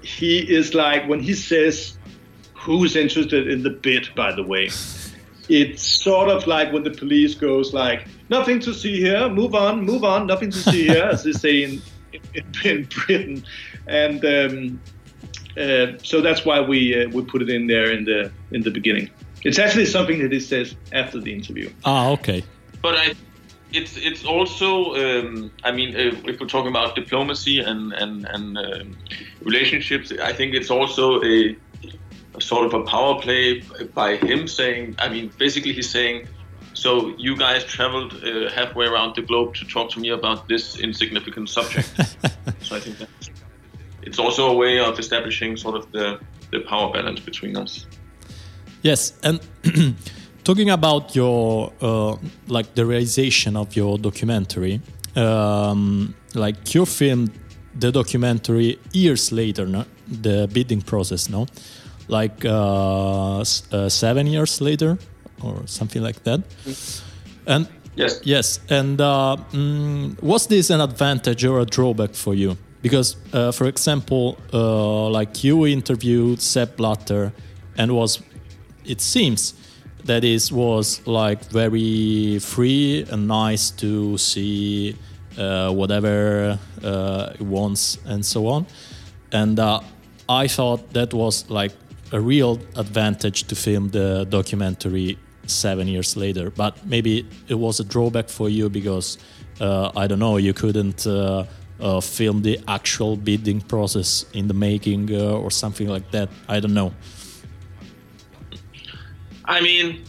he 0.02 0.40
is 0.40 0.74
like, 0.74 1.08
when 1.08 1.20
he 1.20 1.34
says, 1.34 1.98
who's 2.56 2.96
interested 2.96 3.48
in 3.48 3.64
the 3.64 3.70
bid, 3.70 4.10
by 4.16 4.32
the 4.34 4.44
way, 4.44 4.66
it's 5.50 5.84
sort 5.84 6.30
of 6.30 6.48
like 6.48 6.74
when 6.74 6.84
the 6.84 6.92
police 6.92 7.36
goes 7.36 7.74
like, 7.74 8.08
nothing 8.30 8.60
to 8.62 8.74
see 8.74 9.00
here, 9.00 9.30
move 9.30 9.56
on, 9.56 9.84
move 9.86 10.04
on, 10.04 10.28
nothing 10.28 10.52
to 10.52 10.58
see 10.58 10.88
here, 10.88 11.04
as 11.04 11.24
they 11.24 11.32
say 11.32 11.64
in, 11.64 11.82
in, 12.34 12.44
in 12.64 12.84
Britain. 12.86 13.44
And 13.88 14.24
um, 14.26 14.82
uh, 15.58 15.98
so 16.04 16.22
that's 16.22 16.46
why 16.46 16.62
we 16.62 17.04
uh, 17.04 17.10
we 17.10 17.24
put 17.24 17.42
it 17.42 17.50
in 17.50 17.68
there 17.68 17.92
in 17.92 18.06
the 18.06 18.32
in 18.52 18.62
the 18.62 18.72
beginning. 18.72 19.10
It's 19.44 19.60
actually 19.60 19.86
something 19.86 20.20
that 20.22 20.32
he 20.32 20.40
says 20.40 20.76
after 20.92 21.20
the 21.20 21.34
interview. 21.34 21.72
Ah, 21.86 22.10
okay. 22.10 22.44
But 22.82 22.96
I, 22.96 23.14
it's 23.72 23.98
it's 23.98 24.26
also 24.26 24.96
um, 24.96 25.52
I 25.64 25.72
mean 25.72 25.96
uh, 25.96 26.30
if 26.30 26.40
we're 26.40 26.48
talking 26.48 26.70
about 26.70 26.96
diplomacy 26.96 27.60
and 27.60 27.94
and 27.94 28.26
and 28.26 28.58
um, 28.58 28.98
relationships, 29.42 30.12
I 30.22 30.34
think 30.34 30.54
it's 30.54 30.70
also 30.70 31.22
a, 31.24 31.56
a 32.36 32.42
sort 32.42 32.66
of 32.66 32.74
a 32.74 32.84
power 32.84 33.20
play 33.22 33.62
by 33.94 34.18
him 34.18 34.48
saying. 34.48 34.96
I 35.00 35.10
mean, 35.10 35.32
basically 35.38 35.74
he's 35.74 35.90
saying. 35.90 36.28
So 36.88 37.14
you 37.18 37.36
guys 37.36 37.66
traveled 37.66 38.14
uh, 38.24 38.50
halfway 38.50 38.86
around 38.86 39.18
the 39.18 39.22
globe 39.22 39.54
to 39.56 39.66
talk 39.66 39.92
to 39.92 40.00
me 40.00 40.12
about 40.12 40.48
this 40.48 40.80
insignificant 40.80 41.50
subject. 41.50 41.90
so 42.62 42.78
I 42.78 42.80
think 42.80 42.98
that's, 42.98 43.30
it's 44.04 44.20
also 44.20 44.52
a 44.52 44.56
way 44.56 44.80
of 44.80 44.98
establishing 44.98 45.58
sort 45.58 45.76
of 45.76 45.92
the, 45.92 46.18
the 46.54 46.62
power 46.62 46.94
balance 46.94 47.20
between 47.20 47.58
us. 47.58 47.86
Yes, 48.84 49.20
and 49.22 49.42
talking 50.46 50.70
about 50.70 51.14
your 51.14 51.74
uh, 51.82 52.16
like 52.48 52.74
the 52.76 52.86
realization 52.86 53.58
of 53.58 53.76
your 53.76 53.98
documentary, 53.98 54.80
um, 55.18 56.16
like 56.36 56.74
you 56.74 56.86
filmed 56.86 57.32
the 57.76 57.92
documentary 57.92 58.80
years 58.94 59.34
later, 59.34 59.66
no? 59.66 59.84
the 60.08 60.50
bidding 60.54 60.82
process, 60.82 61.28
no, 61.28 61.48
like 62.08 62.46
uh, 62.46 63.42
s- 63.42 63.64
uh, 63.74 63.90
seven 63.90 64.26
years 64.26 64.62
later 64.62 64.98
or 65.42 65.66
something 65.68 66.02
like 66.02 66.24
that, 66.24 66.42
and 67.46 67.68
Yes. 67.98 68.22
Yes, 68.24 68.60
and 68.70 69.02
uh, 69.02 69.38
mm, 69.52 70.22
was 70.22 70.46
this 70.46 70.70
an 70.70 70.82
advantage 70.82 71.44
or 71.44 71.60
a 71.60 71.66
drawback 71.66 72.14
for 72.14 72.36
you? 72.36 72.56
Because, 72.84 73.16
uh, 73.34 73.52
for 73.52 73.66
example, 73.66 74.38
uh, 74.54 75.10
like 75.10 75.44
you 75.44 75.66
interviewed 75.66 76.40
Sepp 76.40 76.78
Blatter, 76.78 77.34
and 77.76 77.92
was, 77.96 78.22
it 78.86 79.02
seems, 79.02 79.56
that 80.06 80.24
is 80.24 80.52
was 80.52 81.06
like 81.08 81.44
very 81.46 82.38
free 82.38 83.04
and 83.10 83.28
nice 83.28 83.72
to 83.72 84.18
see 84.20 84.96
uh, 85.38 85.72
whatever 85.72 86.60
uh, 86.84 87.34
he 87.34 87.44
wants 87.44 87.98
and 88.06 88.24
so 88.24 88.48
on. 88.48 88.68
And 89.32 89.60
uh, 89.60 89.82
I 90.30 90.48
thought 90.48 90.94
that 90.94 91.16
was 91.16 91.50
like 91.50 91.74
a 92.12 92.22
real 92.22 92.60
advantage 92.76 93.46
to 93.46 93.56
film 93.56 93.90
the 93.90 94.26
documentary 94.30 95.18
seven 95.48 95.88
years 95.88 96.16
later. 96.16 96.50
But 96.50 96.86
maybe 96.86 97.28
it 97.48 97.56
was 97.56 97.80
a 97.80 97.84
drawback 97.84 98.30
for 98.30 98.50
you 98.50 98.70
because 98.70 99.18
uh, 99.60 99.92
I 99.96 100.08
don't 100.08 100.20
know, 100.20 100.38
you 100.38 100.54
couldn't 100.54 101.08
uh, 101.08 101.46
uh, 101.80 102.02
film 102.02 102.42
the 102.42 102.60
actual 102.68 103.18
bidding 103.18 103.62
process 103.62 104.26
in 104.34 104.48
the 104.48 104.54
making 104.54 105.14
uh, 105.14 105.32
or 105.32 105.52
something 105.52 105.88
like 105.88 106.12
that. 106.12 106.30
I 106.48 106.60
don't 106.60 106.74
know. 106.74 106.94
I 109.46 109.62
mean, 109.62 110.04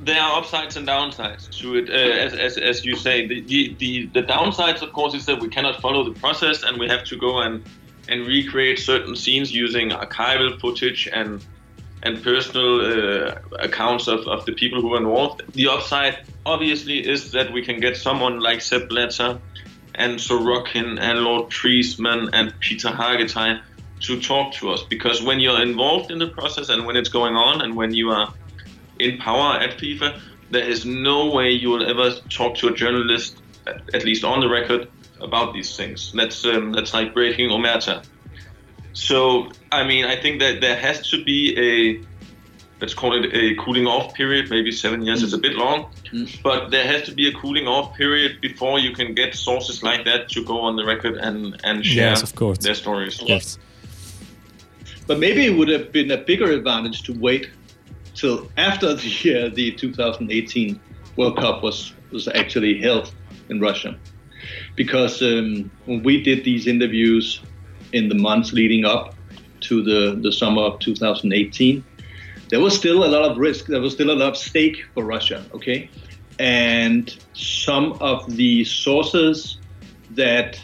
there 0.00 0.20
are 0.20 0.38
upsides 0.38 0.76
and 0.76 0.86
downsides 0.86 1.50
to 1.58 1.76
it. 1.76 1.88
Uh, 1.88 1.92
as, 1.92 2.34
as, 2.34 2.58
as 2.58 2.84
you 2.84 2.94
say, 2.94 3.26
the, 3.26 3.40
the, 3.42 3.74
the, 3.78 4.06
the 4.06 4.22
downsides, 4.22 4.82
of 4.82 4.92
course, 4.92 5.14
is 5.14 5.26
that 5.26 5.40
we 5.40 5.48
cannot 5.48 5.80
follow 5.80 6.04
the 6.04 6.18
process 6.20 6.62
and 6.62 6.78
we 6.78 6.88
have 6.88 7.04
to 7.04 7.16
go 7.16 7.40
and, 7.40 7.64
and 8.08 8.26
recreate 8.26 8.78
certain 8.78 9.16
scenes 9.16 9.52
using 9.52 9.90
archival 9.90 10.60
footage 10.60 11.08
and 11.12 11.44
and 12.02 12.22
personal 12.22 12.80
uh, 12.80 13.34
accounts 13.58 14.06
of, 14.06 14.26
of 14.28 14.44
the 14.46 14.52
people 14.52 14.80
who 14.80 14.88
were 14.88 14.98
involved. 14.98 15.42
The 15.54 15.68
upside, 15.68 16.18
obviously, 16.44 17.06
is 17.06 17.32
that 17.32 17.52
we 17.52 17.62
can 17.62 17.80
get 17.80 17.96
someone 17.96 18.40
like 18.40 18.60
Sepp 18.60 18.88
Blatter 18.88 19.40
and 19.94 20.18
Sorokin 20.18 21.00
and 21.00 21.20
Lord 21.20 21.50
Triesman 21.50 22.30
and 22.32 22.54
Peter 22.60 22.88
Hargitay 22.88 23.60
to 24.00 24.20
talk 24.20 24.52
to 24.54 24.70
us 24.70 24.82
because 24.82 25.22
when 25.22 25.40
you're 25.40 25.62
involved 25.62 26.10
in 26.10 26.18
the 26.18 26.28
process 26.28 26.68
and 26.68 26.86
when 26.86 26.96
it's 26.96 27.08
going 27.08 27.34
on 27.34 27.62
and 27.62 27.74
when 27.74 27.94
you 27.94 28.10
are 28.10 28.32
in 28.98 29.18
power 29.18 29.58
at 29.58 29.78
FIFA, 29.78 30.20
there 30.50 30.68
is 30.68 30.84
no 30.84 31.30
way 31.30 31.50
you 31.50 31.70
will 31.70 31.88
ever 31.88 32.10
talk 32.28 32.56
to 32.58 32.68
a 32.68 32.74
journalist, 32.74 33.40
at 33.66 34.04
least 34.04 34.22
on 34.22 34.40
the 34.40 34.48
record, 34.48 34.88
about 35.20 35.54
these 35.54 35.76
things. 35.76 36.12
That's 36.12 36.44
um, 36.44 36.72
that's 36.72 36.92
like 36.92 37.14
breaking 37.14 37.48
omerta. 37.50 38.04
So 38.96 39.50
I 39.70 39.84
mean, 39.84 40.06
I 40.06 40.16
think 40.16 40.40
that 40.40 40.62
there 40.62 40.74
has 40.74 41.06
to 41.10 41.22
be 41.22 41.40
a 41.58 42.00
let's 42.80 42.94
call 42.94 43.12
it 43.12 43.30
a 43.34 43.54
cooling 43.62 43.86
off 43.86 44.14
period. 44.14 44.48
Maybe 44.48 44.72
seven 44.72 45.02
years 45.02 45.22
is 45.22 45.34
a 45.34 45.38
bit 45.38 45.54
long, 45.54 45.90
but 46.42 46.70
there 46.70 46.86
has 46.86 47.02
to 47.02 47.12
be 47.12 47.28
a 47.28 47.32
cooling 47.32 47.66
off 47.68 47.94
period 47.94 48.40
before 48.40 48.78
you 48.78 48.92
can 48.92 49.14
get 49.14 49.34
sources 49.34 49.82
like 49.82 50.06
that 50.06 50.30
to 50.30 50.42
go 50.42 50.60
on 50.62 50.76
the 50.76 50.84
record 50.86 51.16
and 51.18 51.60
and 51.62 51.84
share 51.84 52.10
Yes, 52.10 52.22
of 52.22 52.34
course. 52.34 52.58
their 52.58 52.74
stories. 52.74 53.22
Yes. 53.22 53.58
But 55.06 55.18
maybe 55.18 55.44
it 55.44 55.54
would 55.58 55.68
have 55.68 55.92
been 55.92 56.10
a 56.10 56.16
bigger 56.16 56.50
advantage 56.50 57.02
to 57.02 57.12
wait 57.12 57.50
till 58.14 58.50
after 58.56 58.94
the 58.94 59.12
uh, 59.36 59.54
the 59.54 59.72
2018 59.72 60.80
World 61.16 61.36
Cup 61.36 61.62
was 61.62 61.92
was 62.12 62.28
actually 62.28 62.80
held 62.80 63.12
in 63.50 63.60
Russia, 63.60 63.94
because 64.74 65.20
um, 65.20 65.70
when 65.84 66.02
we 66.02 66.22
did 66.22 66.44
these 66.44 66.66
interviews 66.66 67.42
in 67.92 68.08
the 68.08 68.14
months 68.14 68.52
leading 68.52 68.84
up 68.84 69.14
to 69.60 69.82
the 69.82 70.18
the 70.22 70.32
summer 70.32 70.62
of 70.62 70.78
2018, 70.80 71.84
there 72.50 72.60
was 72.60 72.76
still 72.76 73.04
a 73.04 73.10
lot 73.10 73.30
of 73.30 73.38
risk. 73.38 73.66
There 73.66 73.80
was 73.80 73.92
still 73.92 74.10
a 74.10 74.18
lot 74.22 74.28
of 74.28 74.36
stake 74.36 74.78
for 74.94 75.04
Russia. 75.04 75.44
Okay, 75.54 75.90
and 76.38 77.16
some 77.32 77.92
of 77.94 78.36
the 78.36 78.64
sources 78.64 79.58
that 80.10 80.60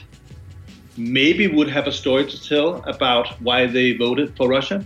maybe 0.96 1.46
would 1.46 1.68
have 1.68 1.86
a 1.86 1.92
story 1.92 2.26
to 2.26 2.48
tell 2.48 2.82
about 2.86 3.40
why 3.40 3.66
they 3.66 3.96
voted 3.96 4.36
for 4.36 4.48
Russia. 4.48 4.84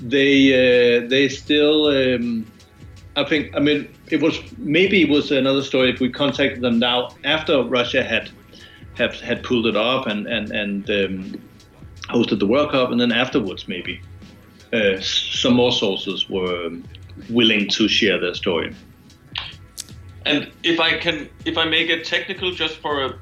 They 0.00 0.52
uh, 0.52 1.08
they 1.08 1.28
still 1.28 1.86
um, 1.86 2.46
I 3.16 3.24
think 3.24 3.54
I 3.56 3.60
mean 3.60 3.88
it 4.08 4.20
was 4.20 4.38
maybe 4.58 5.02
it 5.02 5.08
was 5.08 5.30
another 5.30 5.62
story 5.62 5.90
if 5.90 6.00
we 6.00 6.10
contacted 6.10 6.60
them 6.60 6.78
now 6.78 7.10
after 7.24 7.62
Russia 7.62 8.02
had 8.02 8.30
have 8.96 9.14
had 9.20 9.42
pulled 9.42 9.66
it 9.66 9.76
off 9.76 10.06
and 10.06 10.26
and 10.26 10.50
and 10.50 10.90
um, 10.90 11.40
hosted 12.08 12.38
the 12.38 12.46
World 12.46 12.70
Cup 12.70 12.90
and 12.90 13.00
then 13.00 13.12
afterwards 13.12 13.68
maybe 13.68 14.00
uh, 14.72 15.00
some 15.00 15.54
more 15.54 15.72
sources 15.72 16.28
were 16.28 16.66
um, 16.66 16.84
willing 17.30 17.68
to 17.68 17.88
share 17.88 18.18
their 18.20 18.34
story. 18.34 18.74
And 20.24 20.50
if 20.64 20.80
I 20.80 20.98
can, 20.98 21.28
if 21.44 21.56
I 21.56 21.64
may 21.64 21.86
get 21.86 22.04
technical 22.04 22.50
just 22.50 22.78
for 22.78 23.04
a 23.04 23.14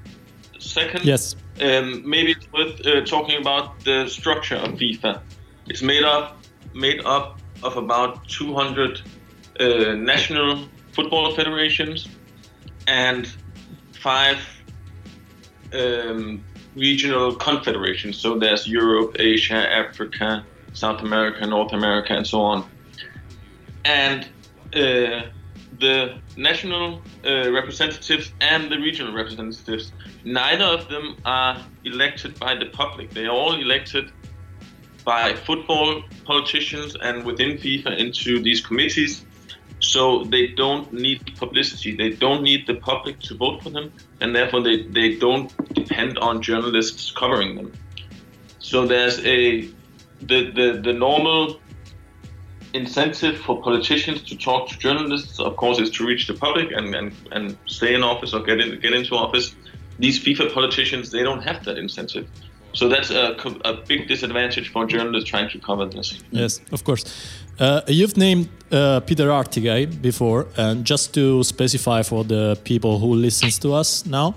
second, 0.59 1.05
Yes. 1.05 1.37
um, 1.61 2.09
maybe 2.09 2.33
it's 2.33 2.51
worth 2.53 2.87
uh, 2.87 3.05
talking 3.05 3.39
about 3.41 3.81
the 3.85 4.09
structure 4.09 4.57
of 4.57 4.71
FIFA. 4.73 5.21
It's 5.67 5.83
made 5.83 6.03
up 6.03 6.39
made 6.75 7.05
up 7.05 7.39
of 7.63 7.77
about 7.77 8.27
200 8.29 9.01
uh, 9.61 9.95
national 9.95 10.67
football 10.93 11.35
federations 11.35 12.09
and 12.87 13.29
five 13.93 14.39
um, 15.75 16.45
regional 16.75 17.35
confederations. 17.35 18.17
So 18.19 18.39
there's 18.39 18.67
Europe, 18.67 19.17
Asia, 19.19 19.55
Africa, 19.55 20.45
South 20.73 21.03
America, 21.03 21.47
North 21.47 21.73
America, 21.73 22.15
and 22.15 22.27
so 22.27 22.41
on. 22.41 22.69
And 23.85 24.25
uh, 24.75 25.29
the 25.79 26.19
national 26.37 27.03
uh, 27.25 27.51
representatives 27.53 28.33
and 28.41 28.71
the 28.71 28.79
regional 28.79 29.13
representatives, 29.13 29.93
neither 30.25 30.65
of 30.65 30.89
them 30.89 31.17
are 31.25 31.63
elected 31.85 32.39
by 32.39 32.55
the 32.55 32.67
public. 32.67 33.11
They 33.11 33.27
are 33.27 33.35
all 33.35 33.55
elected 33.55 34.11
by 35.05 35.35
football 35.35 36.03
politicians 36.25 36.97
and 37.01 37.25
within 37.25 37.59
FIFA 37.59 37.99
into 37.99 38.41
these 38.41 38.61
committees. 38.61 39.25
So 39.81 40.25
they 40.25 40.47
don't 40.49 40.93
need 40.93 41.37
publicity. 41.37 41.95
They 41.95 42.11
don't 42.11 42.43
need 42.43 42.67
the 42.67 42.75
public 42.75 43.21
to 43.21 43.37
vote 43.37 43.63
for 43.63 43.71
them, 43.71 43.93
and 44.25 44.35
therefore 44.35 44.63
they, 44.63 44.83
they 44.85 45.17
don't 45.17 45.53
depend 45.75 46.19
on 46.19 46.41
journalists 46.41 47.13
covering 47.13 47.57
them. 47.57 47.73
So 48.59 48.87
there's 48.87 49.19
a 49.21 49.69
the, 50.23 50.51
the, 50.59 50.81
the 50.83 50.95
normal 50.95 51.61
incentive 52.73 53.37
for 53.39 53.61
politicians 53.61 54.23
to 54.23 54.35
talk 54.37 54.71
to 54.71 54.79
journalists, 54.79 55.39
of 55.39 55.57
course, 55.57 55.79
is 55.79 55.91
to 55.91 56.07
reach 56.07 56.27
the 56.27 56.33
public 56.33 56.73
and, 56.73 56.95
and, 56.95 57.13
and 57.33 57.59
stay 57.67 57.95
in 57.95 58.03
office 58.03 58.33
or 58.33 58.43
get 58.43 58.61
in, 58.61 58.81
get 58.81 58.95
into 58.95 59.15
office. 59.15 59.55
These 59.99 60.25
FIFA 60.25 60.55
politicians, 60.55 61.11
they 61.11 61.23
don't 61.23 61.43
have 61.43 61.63
that 61.67 61.77
incentive. 61.77 62.27
So 62.75 62.89
that's 62.89 63.11
a, 63.11 63.37
a 63.65 63.75
big 63.89 64.09
disadvantage 64.09 64.71
for 64.73 64.85
journalists 64.87 65.31
trying 65.31 65.49
to 65.51 65.59
cover 65.59 65.87
this. 65.87 66.19
Yes, 66.31 66.61
of 66.73 66.85
course. 66.85 67.05
Uh, 67.59 67.83
you've 67.87 68.17
named 68.17 68.49
uh, 68.73 68.99
Peter 69.01 69.29
Hargitay 69.29 69.87
before, 70.03 70.47
and 70.57 70.85
just 70.85 71.15
to 71.15 71.45
specify 71.45 72.03
for 72.03 72.25
the 72.25 72.59
people 72.65 72.99
who 72.99 73.15
listens 73.15 73.59
to 73.61 73.73
us 73.73 74.05
now, 74.07 74.35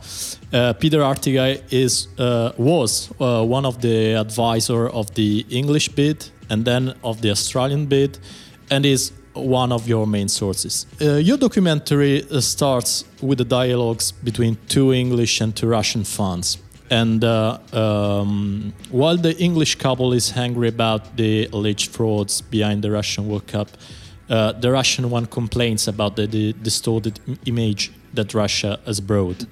uh, 0.53 0.73
Peter 0.73 0.99
Hargitay 0.99 1.61
is 1.71 2.07
uh, 2.19 2.51
was 2.57 3.09
uh, 3.19 3.43
one 3.43 3.65
of 3.65 3.81
the 3.81 4.13
advisor 4.13 4.87
of 4.89 5.13
the 5.15 5.45
English 5.49 5.89
bid 5.89 6.29
and 6.49 6.63
then 6.63 6.93
of 7.03 7.21
the 7.21 7.31
Australian 7.31 7.87
bid, 7.87 8.19
and 8.69 8.85
is 8.85 9.11
one 9.33 9.71
of 9.71 9.87
your 9.87 10.07
main 10.07 10.27
sources. 10.27 10.85
Uh, 11.01 11.15
your 11.15 11.37
documentary 11.37 12.23
starts 12.39 13.03
with 13.21 13.37
the 13.37 13.45
dialogues 13.45 14.11
between 14.11 14.57
two 14.67 14.93
English 14.93 15.41
and 15.41 15.55
two 15.55 15.67
Russian 15.67 16.03
fans. 16.03 16.57
And 16.89 17.23
uh, 17.23 17.59
um, 17.73 18.73
while 18.91 19.17
the 19.17 19.37
English 19.37 19.75
couple 19.75 20.13
is 20.13 20.37
angry 20.37 20.69
about 20.69 21.17
the 21.17 21.47
alleged 21.51 21.91
frauds 21.91 22.41
behind 22.41 22.83
the 22.83 22.91
Russian 22.91 23.27
World 23.27 23.47
Cup, 23.47 23.69
uh, 24.29 24.53
the 24.53 24.71
Russian 24.71 25.09
one 25.09 25.25
complains 25.25 25.87
about 25.87 26.15
the, 26.15 26.27
the 26.27 26.53
distorted 26.53 27.19
image 27.45 27.91
that 28.13 28.33
Russia 28.33 28.79
has 28.85 28.99
brought. 28.99 29.45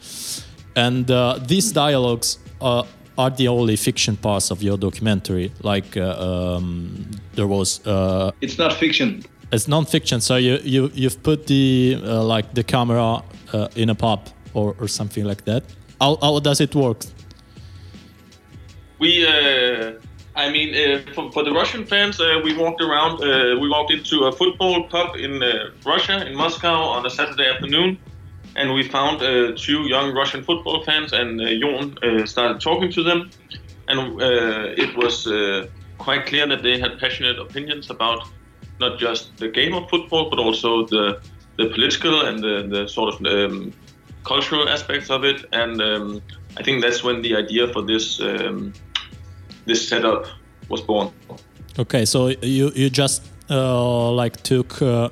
And 0.75 1.09
uh, 1.09 1.39
these 1.45 1.71
dialogues 1.71 2.39
are, 2.61 2.85
are 3.17 3.29
the 3.29 3.47
only 3.47 3.75
fiction 3.75 4.17
parts 4.17 4.51
of 4.51 4.61
your 4.61 4.77
documentary. 4.77 5.51
Like 5.61 5.97
uh, 5.97 6.55
um, 6.55 7.09
there 7.33 7.47
was. 7.47 7.85
Uh, 7.85 8.31
it's 8.41 8.57
not 8.57 8.73
fiction. 8.73 9.23
It's 9.51 9.67
non-fiction. 9.67 10.21
So 10.21 10.35
you 10.37 10.59
you 10.63 10.91
you've 10.93 11.21
put 11.23 11.47
the 11.47 11.97
uh, 12.03 12.23
like 12.23 12.53
the 12.53 12.63
camera 12.63 13.23
in 13.75 13.89
a 13.89 13.95
pub 13.95 14.27
or, 14.53 14.75
or 14.79 14.87
something 14.87 15.23
like 15.23 15.45
that. 15.45 15.63
How, 16.01 16.17
how 16.21 16.39
does 16.39 16.59
it 16.59 16.75
work? 16.75 17.05
We 18.99 19.25
uh, 19.27 19.93
I 20.35 20.51
mean, 20.51 20.75
uh, 20.75 21.13
for, 21.13 21.31
for, 21.31 21.43
the 21.43 21.51
Russian 21.51 21.85
fans, 21.85 22.19
uh, 22.19 22.41
we 22.43 22.55
walked 22.55 22.81
around. 22.81 23.23
Uh, 23.23 23.57
we 23.57 23.69
walked 23.69 23.91
into 23.91 24.25
a 24.25 24.31
football 24.33 24.83
pub 24.83 25.15
in 25.15 25.41
uh, 25.41 25.69
Russia, 25.85 26.27
in 26.27 26.35
Moscow, 26.35 26.75
on 26.75 27.05
a 27.05 27.09
Saturday 27.09 27.47
afternoon, 27.47 27.97
and 28.57 28.73
we 28.73 28.83
found 28.83 29.21
uh, 29.21 29.53
two 29.55 29.83
young 29.83 30.13
Russian 30.13 30.43
football 30.43 30.83
fans. 30.83 31.13
And 31.13 31.39
Jon 31.61 32.27
started 32.27 32.59
talking 32.59 32.91
to 32.91 33.03
them, 33.03 33.29
and 33.87 34.21
it 34.77 34.95
was 34.97 35.25
quite 35.97 36.25
clear 36.25 36.45
that 36.47 36.61
they 36.63 36.79
had 36.79 36.99
passionate 36.99 37.39
opinions 37.39 37.89
about 37.89 38.27
not 38.81 38.99
just 38.99 39.37
the 39.37 39.47
game 39.47 39.73
of 39.73 39.89
football, 39.89 40.29
but 40.29 40.37
also 40.39 40.85
the 40.85 41.21
the 41.57 41.69
political 41.69 42.25
and 42.25 42.43
the, 42.43 42.67
the 42.67 42.87
sort 42.89 43.13
of 43.13 43.25
um, 43.25 43.71
cultural 44.25 44.67
aspects 44.67 45.09
of 45.09 45.23
it. 45.23 45.45
And 45.53 45.81
um, 45.81 46.21
I 46.57 46.63
think 46.63 46.81
that's 46.81 47.01
when 47.05 47.21
the 47.21 47.37
idea 47.37 47.69
for 47.69 47.81
this. 47.81 48.19
Um, 48.19 48.73
this 49.65 49.87
setup 49.87 50.25
was 50.69 50.81
born. 50.81 51.11
Okay, 51.77 52.05
so 52.05 52.27
you 52.41 52.71
you 52.75 52.89
just 52.89 53.23
uh, 53.49 54.11
like 54.11 54.41
took 54.43 54.81
uh, 54.81 55.09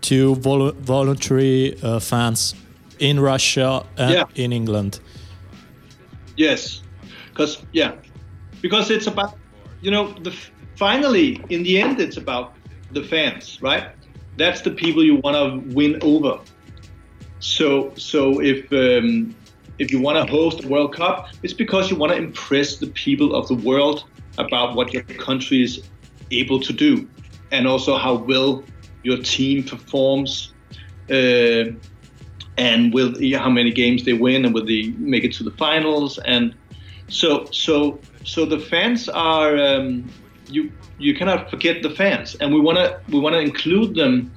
two 0.00 0.34
vol 0.36 0.72
voluntary 0.72 1.76
uh, 1.82 2.00
fans 2.00 2.54
in 2.98 3.20
Russia 3.20 3.84
and 3.96 4.14
yeah. 4.14 4.24
in 4.34 4.52
England. 4.52 5.00
Yes, 6.36 6.82
because 7.28 7.62
yeah, 7.72 7.92
because 8.60 8.90
it's 8.90 9.06
about 9.06 9.36
you 9.80 9.90
know 9.90 10.12
the 10.22 10.32
finally 10.76 11.40
in 11.48 11.62
the 11.62 11.80
end 11.80 12.00
it's 12.00 12.16
about 12.16 12.54
the 12.92 13.02
fans, 13.02 13.60
right? 13.62 13.90
That's 14.36 14.62
the 14.62 14.70
people 14.70 15.04
you 15.04 15.16
want 15.16 15.36
to 15.36 15.74
win 15.74 15.98
over. 16.02 16.40
So 17.40 17.92
so 17.94 18.40
if 18.40 18.72
um, 18.72 19.34
if 19.78 19.92
you 19.92 20.00
want 20.00 20.16
to 20.18 20.30
host 20.30 20.64
a 20.64 20.68
World 20.68 20.94
Cup, 20.94 21.28
it's 21.42 21.52
because 21.52 21.90
you 21.90 21.96
want 21.96 22.12
to 22.12 22.18
impress 22.18 22.76
the 22.76 22.88
people 22.88 23.34
of 23.34 23.48
the 23.48 23.54
world 23.54 24.04
about 24.36 24.74
what 24.74 24.92
your 24.92 25.02
country 25.02 25.62
is 25.62 25.82
able 26.30 26.60
to 26.60 26.72
do, 26.72 27.08
and 27.50 27.66
also 27.66 27.96
how 27.96 28.14
well 28.14 28.64
your 29.02 29.18
team 29.18 29.64
performs, 29.64 30.52
uh, 31.10 31.64
and 32.56 32.92
with 32.92 33.22
how 33.34 33.48
many 33.48 33.70
games 33.70 34.04
they 34.04 34.12
win, 34.12 34.44
and 34.44 34.54
will 34.54 34.66
they 34.66 34.88
make 34.98 35.24
it 35.24 35.32
to 35.34 35.44
the 35.44 35.52
finals, 35.52 36.18
and 36.18 36.54
so 37.08 37.46
so 37.50 37.98
so 38.24 38.44
the 38.44 38.58
fans 38.58 39.08
are 39.08 39.56
um, 39.56 40.10
you 40.50 40.70
you 40.98 41.14
cannot 41.14 41.50
forget 41.50 41.82
the 41.82 41.90
fans, 41.90 42.34
and 42.40 42.52
we 42.52 42.60
want 42.60 42.78
to 42.78 43.00
we 43.10 43.18
want 43.18 43.34
to 43.34 43.40
include 43.40 43.94
them 43.94 44.32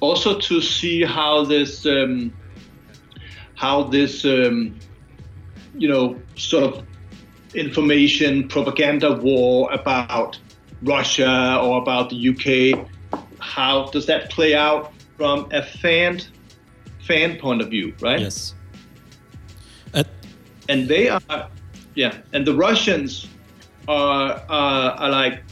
also 0.00 0.38
to 0.38 0.60
see 0.60 1.02
how 1.02 1.44
this. 1.44 1.86
Um, 1.86 2.32
how 3.56 3.82
this, 3.82 4.24
um, 4.24 4.78
you 5.76 5.88
know, 5.88 6.16
sort 6.36 6.64
of 6.64 6.86
information 7.54 8.46
propaganda 8.48 9.12
war 9.12 9.72
about 9.72 10.38
Russia 10.82 11.58
or 11.60 11.80
about 11.80 12.10
the 12.10 12.28
UK, 12.28 12.86
how 13.40 13.86
does 13.86 14.06
that 14.06 14.30
play 14.30 14.54
out 14.54 14.92
from 15.16 15.48
a 15.52 15.62
fan 15.62 16.20
fan 17.00 17.38
point 17.38 17.62
of 17.62 17.70
view, 17.70 17.94
right? 18.00 18.20
Yes. 18.20 18.54
Uh, 19.94 20.04
and 20.68 20.88
they 20.88 21.08
are, 21.08 21.48
yeah, 21.94 22.18
and 22.32 22.46
the 22.46 22.54
Russians 22.54 23.28
are, 23.88 24.42
are, 24.48 24.90
are 24.90 25.10
like, 25.10 25.42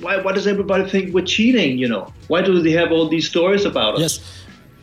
why, 0.00 0.16
why 0.16 0.32
does 0.32 0.46
everybody 0.46 0.88
think 0.88 1.14
we're 1.14 1.24
cheating? 1.24 1.78
You 1.78 1.88
know, 1.88 2.12
why 2.28 2.42
do 2.42 2.60
they 2.60 2.72
have 2.72 2.90
all 2.90 3.08
these 3.08 3.28
stories 3.28 3.64
about 3.66 3.96
us? 3.96 4.00
Yes 4.00 4.39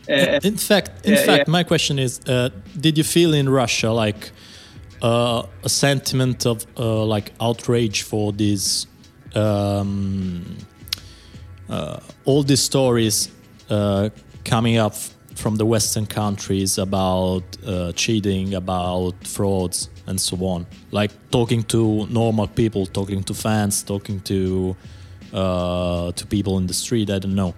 uh, 0.08 0.40
in 0.42 0.56
fact, 0.56 1.06
in 1.06 1.16
fact, 1.16 1.48
yeah. 1.48 1.52
my 1.52 1.62
question 1.64 1.98
is: 1.98 2.20
uh, 2.26 2.50
Did 2.80 2.96
you 2.96 3.04
feel 3.04 3.34
in 3.34 3.48
Russia 3.48 3.90
like 3.90 4.30
uh, 5.02 5.46
a 5.62 5.68
sentiment 5.68 6.46
of 6.46 6.66
uh, 6.76 7.04
like 7.04 7.32
outrage 7.40 8.02
for 8.02 8.32
these 8.32 8.86
um, 9.34 10.56
uh, 11.68 12.00
all 12.24 12.42
these 12.42 12.62
stories 12.62 13.30
uh, 13.68 14.08
coming 14.44 14.78
up 14.78 14.94
from 15.34 15.56
the 15.56 15.66
Western 15.66 16.06
countries 16.06 16.78
about 16.78 17.44
cheating, 17.94 18.54
about 18.54 19.14
frauds, 19.24 19.88
and 20.06 20.20
so 20.20 20.36
on? 20.38 20.66
Like 20.90 21.12
talking 21.30 21.62
to 21.64 22.06
normal 22.06 22.48
people, 22.48 22.86
talking 22.86 23.22
to 23.24 23.34
fans, 23.34 23.82
talking 23.82 24.20
to 24.20 24.74
to 25.30 26.26
people 26.30 26.56
in 26.58 26.66
the 26.66 26.74
street. 26.74 27.10
I 27.10 27.18
don't 27.18 27.34
know. 27.34 27.54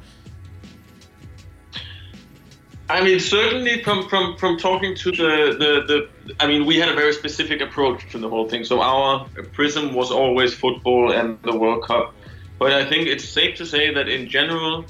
I 2.91 3.05
mean, 3.05 3.21
certainly 3.21 3.83
from 3.83 4.09
from 4.09 4.37
from 4.37 4.59
talking 4.59 4.95
to 4.97 5.11
the, 5.13 5.33
the 5.63 5.73
the 5.91 5.99
I 6.41 6.47
mean, 6.47 6.67
we 6.67 6.77
had 6.79 6.89
a 6.89 6.95
very 6.95 7.13
specific 7.13 7.61
approach 7.61 8.11
to 8.13 8.19
the 8.19 8.29
whole 8.29 8.49
thing. 8.49 8.65
So 8.65 8.81
our 8.81 9.27
prism 9.53 9.95
was 9.95 10.11
always 10.11 10.55
football 10.55 11.13
and 11.13 11.39
the 11.43 11.57
World 11.57 11.85
Cup. 11.85 12.15
But 12.59 12.73
I 12.73 12.85
think 12.85 13.07
it's 13.07 13.27
safe 13.27 13.57
to 13.59 13.65
say 13.65 13.95
that 13.95 14.09
in 14.09 14.29
general, 14.29 14.85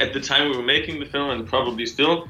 at 0.00 0.12
the 0.12 0.20
time 0.20 0.50
we 0.50 0.56
were 0.56 0.62
making 0.62 1.00
the 1.00 1.06
film, 1.06 1.30
and 1.30 1.46
probably 1.46 1.86
still, 1.86 2.28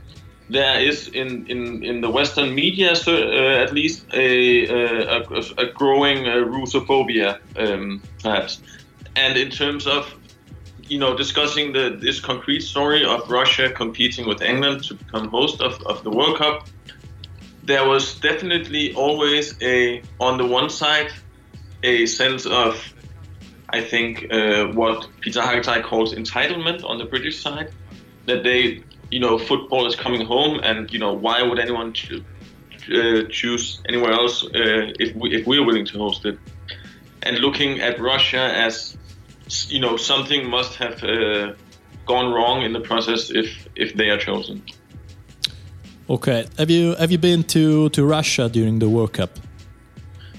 there 0.48 0.81
is 0.81 1.09
in 1.09 1.46
in 1.46 1.85
in 1.85 2.01
the 2.01 2.11
Western 2.11 2.55
media, 2.55 2.96
so, 2.96 3.12
uh, 3.14 3.62
at 3.64 3.72
least, 3.72 4.07
a 4.14 4.66
a, 4.66 5.22
a 5.59 5.66
growing 5.72 6.27
uh, 6.27 6.37
Russophobia, 6.55 7.38
um, 7.57 8.03
perhaps. 8.22 8.61
And 9.14 9.37
in 9.37 9.51
terms 9.51 9.87
of 9.87 10.12
you 10.92 10.98
know, 10.98 11.16
discussing 11.16 11.72
the 11.72 11.96
this 12.07 12.20
concrete 12.20 12.61
story 12.61 13.02
of 13.14 13.31
Russia 13.31 13.66
competing 13.70 14.24
with 14.31 14.40
England 14.42 14.85
to 14.88 14.94
become 14.94 15.28
host 15.28 15.62
of, 15.62 15.81
of 15.92 16.05
the 16.05 16.11
World 16.11 16.37
Cup, 16.37 16.68
there 17.62 17.88
was 17.88 18.05
definitely 18.20 18.92
always 18.92 19.57
a, 19.62 20.02
on 20.20 20.37
the 20.37 20.46
one 20.46 20.68
side, 20.68 21.11
a 21.83 22.05
sense 22.05 22.44
of, 22.44 22.72
I 23.70 23.81
think, 23.81 24.31
uh, 24.31 24.66
what 24.81 25.09
Peter 25.22 25.40
Hargitay 25.40 25.83
calls 25.83 26.14
entitlement 26.14 26.85
on 26.85 26.98
the 26.98 27.07
British 27.07 27.40
side, 27.40 27.70
that 28.26 28.42
they 28.42 28.85
you 29.12 29.20
know, 29.20 29.38
football 29.38 29.87
is 29.87 29.94
coming 29.94 30.26
home, 30.26 30.61
and 30.62 30.90
you 30.92 30.98
know, 30.98 31.12
why 31.12 31.42
would 31.42 31.59
anyone 31.59 31.92
cho- 31.92 32.24
uh, 32.98 33.22
choose 33.31 33.81
anywhere 33.88 34.12
else 34.12 34.42
uh, 34.44 35.05
if 35.05 35.14
we 35.14 35.35
if 35.37 35.46
we're 35.46 35.64
willing 35.64 35.87
to 35.87 35.98
host 35.98 36.24
it? 36.24 36.38
And 37.22 37.38
looking 37.38 37.81
at 37.81 38.00
Russia 38.00 38.44
as 38.66 38.96
you 39.71 39.81
know, 39.81 39.97
something 39.97 40.49
must 40.49 40.77
have 40.77 41.03
uh, 41.05 41.53
gone 42.07 42.33
wrong 42.33 42.62
in 42.62 42.73
the 42.73 42.81
process 42.81 43.31
if 43.31 43.49
if 43.77 43.95
they 43.95 44.11
are 44.11 44.19
chosen. 44.19 44.62
Okay. 46.09 46.47
Have 46.59 46.71
you 46.71 46.95
have 46.97 47.11
you 47.12 47.19
been 47.19 47.43
to 47.45 47.88
to 47.91 48.05
Russia 48.05 48.49
during 48.49 48.79
the 48.81 48.88
World 48.88 49.12
Cup? 49.12 49.31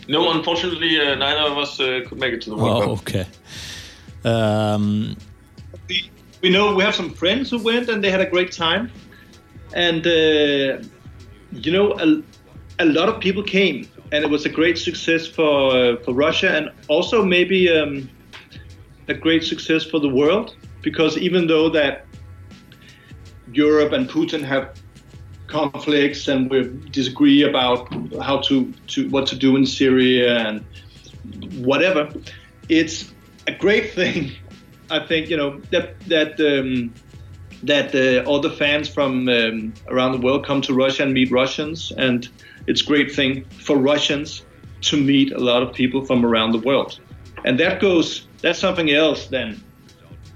No, 0.07 0.31
unfortunately, 0.31 0.99
uh, 0.99 1.15
neither 1.15 1.51
of 1.51 1.57
us 1.57 1.79
uh, 1.79 2.01
could 2.07 2.19
make 2.19 2.33
it 2.33 2.41
to 2.43 2.49
the 2.49 2.55
World 2.57 2.83
Oh, 2.83 2.95
Cup. 2.95 2.99
okay. 3.01 3.25
Um, 4.25 5.15
we, 5.89 6.09
we 6.41 6.49
know 6.49 6.75
we 6.75 6.83
have 6.83 6.95
some 6.95 7.13
friends 7.13 7.49
who 7.51 7.59
went 7.63 7.89
and 7.89 8.03
they 8.03 8.11
had 8.11 8.21
a 8.21 8.29
great 8.29 8.51
time 8.51 8.91
and 9.73 10.05
uh, 10.05 10.81
you 11.51 11.71
know 11.71 11.93
a, 11.99 12.21
a 12.79 12.85
lot 12.85 13.09
of 13.09 13.19
people 13.19 13.43
came 13.43 13.87
and 14.11 14.23
it 14.23 14.29
was 14.29 14.45
a 14.45 14.49
great 14.49 14.77
success 14.77 15.27
for 15.27 15.71
uh, 15.75 15.95
for 16.03 16.13
Russia 16.13 16.49
and 16.57 16.69
also 16.87 17.23
maybe 17.25 17.69
um, 17.69 18.09
a 19.07 19.13
great 19.13 19.43
success 19.43 19.83
for 19.83 19.99
the 19.99 20.09
world 20.09 20.55
because 20.81 21.17
even 21.17 21.47
though 21.47 21.69
that 21.69 22.05
Europe 23.51 23.91
and 23.93 24.09
Putin 24.09 24.41
have 24.43 24.79
conflicts 25.47 26.27
and 26.27 26.49
we 26.49 26.63
disagree 26.91 27.43
about 27.43 27.93
how 28.21 28.39
to, 28.39 28.71
to 28.87 29.09
what 29.09 29.27
to 29.27 29.35
do 29.35 29.55
in 29.55 29.65
Syria 29.65 30.39
and 30.47 30.65
whatever, 31.65 32.09
it's 32.69 33.13
a 33.47 33.51
great 33.51 33.93
thing. 33.93 34.31
I 34.91 34.99
think 34.99 35.29
you 35.29 35.37
know 35.37 35.59
that 35.71 35.99
that 36.07 36.39
um, 36.39 36.93
that 37.63 37.95
uh, 37.95 38.29
all 38.29 38.39
the 38.39 38.49
fans 38.49 38.89
from 38.89 39.27
um, 39.29 39.73
around 39.87 40.11
the 40.11 40.19
world 40.19 40.45
come 40.45 40.61
to 40.61 40.73
Russia 40.73 41.03
and 41.03 41.13
meet 41.13 41.31
Russians, 41.31 41.91
and 41.97 42.27
it's 42.67 42.81
a 42.81 42.85
great 42.85 43.11
thing 43.11 43.45
for 43.45 43.77
Russians 43.77 44.45
to 44.81 44.97
meet 44.97 45.31
a 45.31 45.39
lot 45.39 45.63
of 45.63 45.73
people 45.73 46.05
from 46.05 46.25
around 46.25 46.51
the 46.51 46.59
world, 46.59 46.99
and 47.45 47.59
that 47.59 47.79
goes 47.79 48.27
that's 48.41 48.59
something 48.59 48.91
else 48.91 49.27
than 49.27 49.63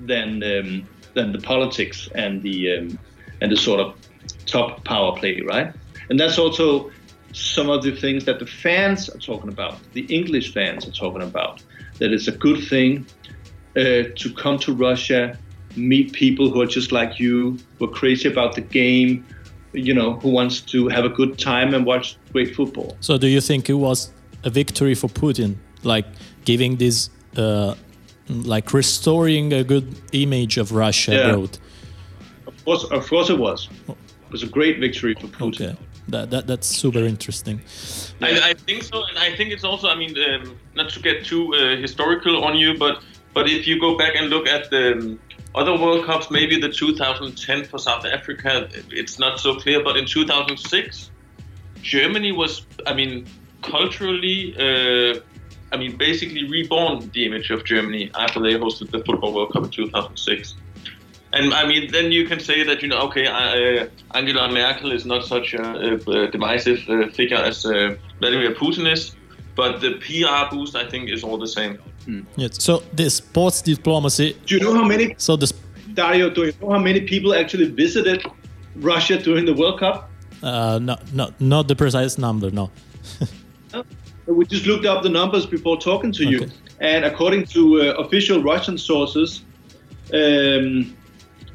than 0.02 0.44
um, 0.44 0.88
than 1.14 1.32
the 1.32 1.40
politics 1.40 2.10
and 2.16 2.42
the 2.42 2.78
um, 2.78 3.00
and 3.42 3.52
the 3.52 3.58
sort 3.58 3.80
of 3.80 3.96
top 4.46 4.84
power 4.86 5.16
play, 5.18 5.42
right? 5.42 5.74
And 6.10 6.20
that's 6.20 6.38
also 6.38 6.92
some 7.34 7.70
of 7.70 7.84
the 7.84 7.92
things 7.92 8.26
that 8.26 8.40
the 8.40 8.46
fans 8.46 9.10
are 9.10 9.20
talking 9.20 9.50
about, 9.50 9.78
the 9.94 10.06
English 10.06 10.54
fans 10.54 10.88
are 10.88 10.92
talking 10.92 11.22
about, 11.22 11.62
that 12.00 12.12
it's 12.12 12.28
a 12.28 12.32
good 12.32 12.66
thing 12.68 13.06
uh, 13.76 14.04
to 14.16 14.34
come 14.36 14.58
to 14.60 14.74
Russia, 14.74 15.38
meet 15.76 16.14
people 16.14 16.50
who 16.50 16.62
are 16.62 16.68
just 16.68 16.92
like 16.92 17.20
you, 17.20 17.60
who 17.78 17.86
are 17.86 17.92
crazy 17.92 18.28
about 18.28 18.56
the 18.56 18.62
game, 18.62 19.26
you 19.74 19.94
know, 19.94 20.14
who 20.14 20.30
wants 20.30 20.62
to 20.62 20.88
have 20.88 21.06
a 21.06 21.10
good 21.10 21.38
time 21.38 21.74
and 21.74 21.86
watch 21.86 22.18
great 22.32 22.56
football. 22.56 22.98
so, 23.02 23.18
do 23.18 23.28
you 23.28 23.42
think 23.42 23.70
it 23.70 23.74
was 23.74 24.12
a 24.44 24.50
victory 24.50 24.96
for 24.96 25.10
Putin, 25.10 25.58
like 25.84 26.06
giving 26.46 26.78
this, 26.78 27.10
uh, 27.36 27.76
like 28.30 28.74
restoring 28.74 29.54
a 29.54 29.64
good 29.64 29.96
image 30.12 30.58
of 30.58 30.72
Russia 30.72 31.12
Yeah. 31.14 31.30
abroad? 31.30 31.58
Of 32.48 32.66
course, 32.66 32.84
of 32.86 33.08
course 33.08 33.30
it 33.30 33.38
was. 33.38 33.70
It 33.88 34.32
was 34.32 34.44
a 34.44 34.48
great 34.48 34.80
victory 34.80 35.14
for 35.14 35.28
Putin. 35.28 35.62
Okay, 35.62 35.76
that, 36.10 36.30
that 36.32 36.48
that's 36.48 36.68
super 36.68 37.00
interesting. 37.00 37.62
I, 38.22 38.50
I 38.50 38.54
think 38.54 38.84
so, 38.84 39.04
and 39.06 39.18
I 39.18 39.36
think 39.38 39.52
it's 39.52 39.64
also. 39.64 39.88
I 39.88 39.96
mean, 39.96 40.16
um, 40.30 40.58
not 40.76 40.90
to 40.90 41.00
get 41.00 41.26
too 41.26 41.54
uh, 41.54 41.78
historical 41.78 42.44
on 42.44 42.58
you, 42.58 42.78
but 42.78 43.02
but 43.34 43.48
if 43.50 43.68
you 43.68 43.80
go 43.80 43.98
back 43.98 44.16
and 44.16 44.30
look 44.30 44.48
at 44.48 44.70
the 44.70 44.94
um, 44.94 45.20
other 45.56 45.74
World 45.78 46.06
Cups, 46.06 46.30
maybe 46.30 46.60
the 46.60 46.70
2010 46.70 47.64
for 47.66 47.80
South 47.80 48.06
Africa, 48.06 48.68
it's 48.92 49.18
not 49.18 49.40
so 49.40 49.56
clear. 49.56 49.82
But 49.82 49.96
in 49.96 50.06
2006, 50.06 51.12
Germany 51.82 52.32
was. 52.34 52.66
I 52.86 52.94
mean, 52.94 53.26
culturally. 53.62 54.56
Uh, 54.58 55.20
I 55.72 55.78
mean, 55.78 55.98
basically 55.98 56.48
reborn 56.50 57.10
the 57.14 57.26
image 57.26 57.50
of 57.50 57.66
Germany 57.66 58.10
after 58.16 58.40
they 58.40 58.54
hosted 58.54 58.92
the 58.92 59.04
Football 59.04 59.34
World 59.34 59.52
Cup 59.54 59.64
in 59.66 59.70
2006. 59.70 60.56
And 61.34 61.54
I 61.54 61.68
mean, 61.68 61.92
then 61.92 62.12
you 62.12 62.26
can 62.26 62.40
say 62.40 62.64
that 62.64 62.82
you 62.82 62.88
know, 62.88 63.00
okay, 63.08 63.28
uh, 63.28 63.88
Angela 64.16 64.50
Merkel 64.50 64.92
is 64.94 65.06
not 65.06 65.26
such 65.26 65.54
a, 65.54 65.96
a 65.96 66.32
divisive 66.32 66.80
uh, 66.90 67.10
figure 67.10 67.38
as 67.38 67.66
uh, 67.66 67.96
Vladimir 68.20 68.54
Putin 68.54 68.92
is, 68.92 69.16
but 69.56 69.82
the 69.82 69.96
PR 70.06 70.56
boost, 70.56 70.76
I 70.76 70.90
think, 70.90 71.10
is 71.10 71.24
all 71.24 71.38
the 71.38 71.48
same. 71.48 71.80
Yes. 72.38 72.64
So 72.64 72.84
the 72.94 73.10
sports 73.10 73.62
diplomacy. 73.62 74.38
Do 74.46 74.56
you 74.56 74.62
know 74.62 74.74
how 74.74 74.86
many, 74.86 75.16
So 75.18 75.36
the 75.36 75.52
Dario, 75.94 76.30
do 76.30 76.46
you 76.46 76.54
know 76.62 76.72
how 76.72 76.80
many 76.80 77.02
people 77.02 77.34
actually 77.34 77.70
visited 77.70 78.24
Russia 78.78 79.18
during 79.18 79.46
the 79.46 79.54
World 79.54 79.80
Cup? 79.80 80.10
uh, 80.44 80.80
no, 80.80 80.96
no, 81.14 81.34
not 81.40 81.68
the 81.68 81.76
precise 81.76 82.18
number. 82.18 82.52
No. 82.52 82.72
We 84.28 84.46
just 84.46 84.66
looked 84.66 84.86
up 84.86 85.04
the 85.04 85.10
numbers 85.10 85.46
before 85.46 85.78
talking 85.78 86.12
to 86.14 86.26
you, 86.26 86.42
Okay. 86.44 86.52
and 86.80 87.06
according 87.06 87.46
to 87.48 87.82
uh, 87.82 87.86
official 88.04 88.44
Russian 88.44 88.78
sources, 88.78 89.42
um, 90.14 90.96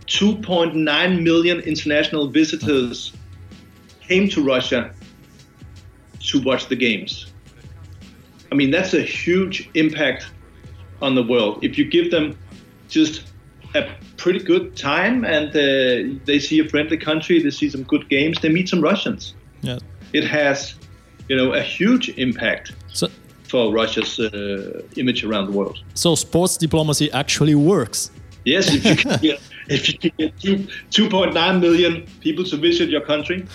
2.9 0.07 1.23
million 1.23 1.61
international 1.61 2.29
visitors 2.29 3.13
came 4.01 4.29
to 4.31 4.43
Russia 4.43 4.91
to 6.21 6.41
watch 6.43 6.69
the 6.69 6.77
games. 6.77 7.27
I 8.51 8.55
mean, 8.55 8.71
that's 8.71 8.95
a 8.95 9.03
huge 9.03 9.71
impact 9.75 10.27
on 11.01 11.15
the 11.15 11.23
world. 11.23 11.65
If 11.65 11.79
you 11.79 11.85
give 11.85 12.11
them 12.11 12.39
just 12.89 13.23
a 13.75 13.89
pretty 14.17 14.39
good 14.41 14.77
time 14.77 15.25
and 15.25 15.49
uh, 15.49 16.19
they 16.27 16.39
see 16.39 16.59
a 16.61 16.69
friendly 16.69 16.99
country, 16.99 17.43
they 17.43 17.51
see 17.51 17.69
some 17.71 17.83
good 17.85 18.09
games, 18.09 18.39
they 18.41 18.51
meet 18.51 18.69
some 18.69 18.81
Russians. 18.81 19.35
Yeah. 19.63 19.79
It 20.13 20.25
has, 20.25 20.75
you 21.29 21.37
know, 21.37 21.53
a 21.53 21.63
huge 21.63 22.09
impact 22.19 22.73
So 22.93 23.09
for 23.45 23.73
Russia's 23.73 24.19
uh, 24.19 24.83
image 24.97 25.25
around 25.25 25.47
the 25.47 25.53
world. 25.59 25.79
so 25.95 26.15
sports 26.15 26.57
diplomacy 26.57 27.11
actually 27.13 27.55
works. 27.55 28.11
Yes, 28.45 28.75
if 28.75 28.85
you 28.85 28.97
can 28.97 29.21
get, 29.21 29.41
if 29.69 29.89
you 29.89 29.99
can 29.99 30.13
get 30.19 30.41
two, 30.41 30.57
2.9 30.91 31.61
million 31.61 32.07
people 32.21 32.45
to 32.45 32.57
visit 32.57 32.89
your 32.89 33.03
country, 33.03 33.47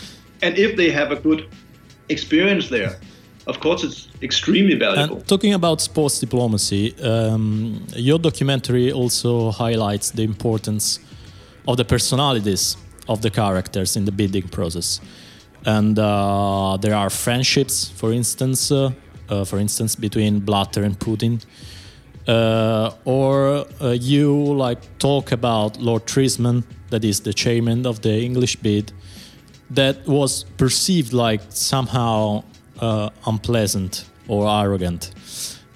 and 0.42 0.58
if 0.58 0.76
they 0.78 0.92
have 0.92 1.12
a 1.12 1.16
good 1.16 1.42
experience 2.10 2.70
there, 2.70 2.96
of 3.48 3.60
course 3.60 3.84
it's 3.84 4.08
extremely 4.22 4.76
valuable. 4.76 5.18
And 5.18 5.28
talking 5.28 5.54
about 5.54 5.82
sports 5.82 6.20
diplomacy, 6.20 6.94
um, 7.02 7.86
your 7.96 8.20
documentary 8.20 8.92
also 8.92 9.52
highlights 9.52 10.12
the 10.12 10.24
importance 10.24 11.00
of 11.68 11.76
the 11.78 11.86
personalities 11.86 12.78
of 13.08 13.22
the 13.22 13.30
characters 13.30 13.96
in 13.98 14.06
the 14.06 14.12
bidding 14.12 14.48
process. 14.50 15.02
And 15.65 15.98
uh, 16.00 16.78
there 16.78 16.96
are 16.96 17.10
friendships, 17.10 17.89
for 17.89 18.12
instance, 18.12 18.72
uh, 18.72 18.91
uh, 19.30 19.43
for 19.43 19.60
instance, 19.60 19.96
between 19.96 20.39
Blatter 20.39 20.84
and 20.84 20.98
Putin. 21.00 21.43
Uh, 22.28 22.91
or 23.06 23.65
uh, 23.82 23.91
you 23.91 24.34
like 24.34 24.80
talk 25.00 25.32
about 25.32 25.78
Lord 25.80 26.06
Triesman, 26.06 26.63
that 26.89 27.04
is 27.04 27.22
the 27.22 27.34
chairman 27.34 27.86
of 27.86 28.02
the 28.02 28.22
English 28.22 28.58
bid, 28.58 28.91
that 29.70 30.06
was 30.08 30.43
perceived 30.58 31.13
like 31.13 31.41
somehow 31.50 32.43
uh, 32.80 33.10
unpleasant 33.26 34.06
or 34.28 34.48
arrogant. 34.48 35.12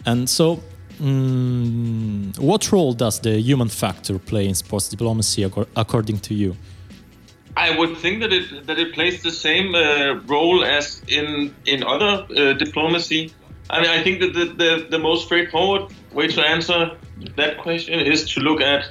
And 0.05 0.29
so, 0.29 0.61
mm, 0.99 2.37
what 2.39 2.71
role 2.71 2.93
does 2.93 3.19
the 3.19 3.39
human 3.39 3.69
factor 3.69 4.19
play 4.19 4.47
in 4.47 4.55
sports 4.55 4.89
diplomacy, 4.89 5.43
acco- 5.43 5.67
according 5.75 6.19
to 6.19 6.33
you? 6.33 6.55
I 7.61 7.77
would 7.77 7.97
think 7.97 8.21
that 8.21 8.33
it 8.33 8.65
that 8.65 8.79
it 8.79 8.89
plays 8.95 9.21
the 9.21 9.29
same 9.47 9.75
uh, 9.75 10.15
role 10.33 10.65
as 10.65 10.85
in 11.07 11.53
in 11.73 11.83
other 11.83 12.13
uh, 12.25 12.53
diplomacy. 12.53 13.21
I 13.69 13.81
mean, 13.81 13.91
I 13.97 14.01
think 14.05 14.19
that 14.21 14.33
the, 14.37 14.45
the 14.61 14.71
the 14.89 14.97
most 14.97 15.25
straightforward 15.25 15.83
way 16.11 16.27
to 16.27 16.41
answer 16.55 16.79
that 17.35 17.59
question 17.59 17.99
is 18.13 18.19
to 18.33 18.39
look 18.39 18.61
at 18.61 18.89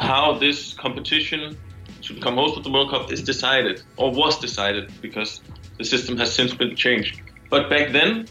how 0.00 0.26
this 0.44 0.74
competition 0.84 1.56
to 2.02 2.14
become 2.14 2.34
host 2.34 2.56
of 2.58 2.64
the 2.64 2.72
World 2.74 2.90
Cup 2.90 3.12
is 3.12 3.22
decided 3.22 3.76
or 3.96 4.10
was 4.10 4.34
decided 4.40 4.84
because 5.00 5.40
the 5.78 5.84
system 5.84 6.18
has 6.18 6.34
since 6.34 6.52
been 6.62 6.74
changed. 6.74 7.22
But 7.50 7.70
back 7.70 7.92
then, 7.92 8.26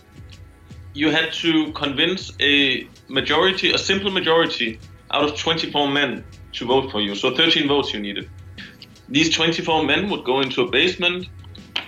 you 0.94 1.12
had 1.12 1.32
to 1.44 1.72
convince 1.84 2.22
a 2.42 2.88
majority, 3.08 3.72
a 3.72 3.78
simple 3.78 4.12
majority, 4.12 4.80
out 5.12 5.24
of 5.24 5.40
24 5.40 5.88
men 5.88 6.26
to 6.58 6.66
vote 6.66 6.92
for 6.92 7.00
you. 7.00 7.16
So 7.16 7.34
13 7.34 7.70
votes 7.70 7.94
you 7.94 8.02
needed 8.02 8.30
these 9.14 9.30
24 9.30 9.84
men 9.84 10.10
would 10.10 10.24
go 10.26 10.42
into 10.42 10.64
a 10.64 10.70
basement 10.70 11.30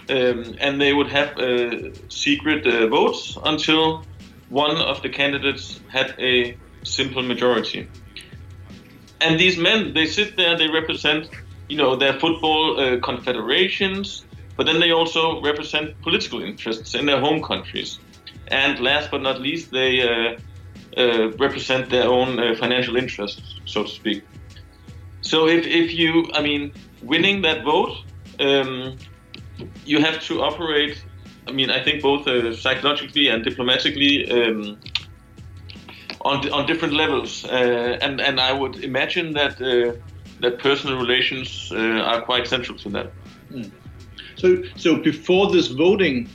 um, 0.10 0.56
and 0.60 0.80
they 0.80 0.94
would 0.94 1.08
have 1.08 1.38
uh, 1.38 1.92
secret 2.08 2.66
uh, 2.68 2.88
votes 2.88 3.38
until 3.44 4.04
one 4.50 4.78
of 4.78 5.02
the 5.02 5.10
candidates 5.10 5.80
had 5.90 6.14
a 6.20 6.56
simple 6.84 7.24
majority. 7.24 7.90
And 9.22 9.40
these 9.40 9.58
men, 9.58 9.94
they 9.94 10.06
sit 10.06 10.38
there, 10.38 10.56
they 10.56 10.68
represent, 10.68 11.30
you 11.68 11.78
know, 11.78 11.96
their 11.96 12.14
football 12.20 12.80
uh, 12.80 13.00
confederations, 13.00 14.24
but 14.56 14.68
then 14.68 14.80
they 14.80 14.92
also 14.92 15.42
represent 15.42 16.00
political 16.04 16.44
interests 16.44 16.94
in 16.94 17.08
their 17.08 17.20
home 17.20 17.42
countries. 17.42 17.98
And 18.50 18.80
last 18.80 19.10
but 19.10 19.24
not 19.24 19.42
least, 19.42 19.72
they 19.72 20.02
uh, 20.04 20.38
uh, 20.96 21.32
represent 21.40 21.90
their 21.90 22.08
own 22.08 22.40
uh, 22.40 22.56
financial 22.56 22.96
interests, 22.98 23.60
so 23.66 23.84
to 23.84 23.90
speak. 23.90 24.24
So 25.22 25.48
if, 25.48 25.66
if 25.66 25.92
you, 25.92 26.30
I 26.36 26.42
mean, 26.42 26.72
winning 27.06 27.42
that 27.44 27.64
vote, 27.64 27.96
um, 28.40 28.98
you 29.86 30.00
have 30.00 30.20
to 30.24 30.42
operate. 30.42 31.04
I 31.48 31.52
mean, 31.52 31.70
I 31.70 31.84
think 31.84 32.02
both 32.02 32.28
uh, 32.28 32.56
psychologically 32.56 33.28
and 33.28 33.44
diplomatically 33.44 34.30
um, 34.32 34.80
on 36.22 36.50
on 36.52 36.66
different 36.66 36.94
levels, 36.94 37.46
uh, 37.46 37.98
and 38.02 38.20
and 38.20 38.40
I 38.40 38.52
would 38.52 38.84
imagine 38.84 39.34
that 39.34 39.62
uh, 39.62 39.94
that 40.42 40.60
personal 40.60 41.00
relations 41.00 41.72
uh, 41.72 42.12
are 42.12 42.22
quite 42.22 42.48
central 42.48 42.78
to 42.80 42.90
that. 42.90 43.12
Mm. 43.52 43.72
So 44.36 44.64
so 44.76 44.98
before 44.98 45.52
this 45.52 45.68
voting, 45.68 46.30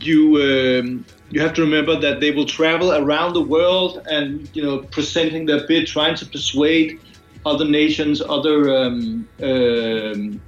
you. 0.00 0.20
Um, 0.36 1.04
you 1.32 1.40
have 1.40 1.54
to 1.54 1.62
remember 1.62 1.94
that 2.00 2.18
they 2.18 2.32
will 2.32 2.44
travel 2.44 2.92
around 2.92 3.34
the 3.34 3.40
world 3.40 4.02
and 4.10 4.48
you 4.52 4.62
know 4.62 4.78
presenting 4.78 5.46
their 5.46 5.64
bid, 5.66 5.86
trying 5.86 6.16
to 6.16 6.26
persuade 6.26 7.00
other 7.46 7.64
nations, 7.64 8.20
other 8.20 8.76
um, 8.76 9.28
um, 9.42 10.40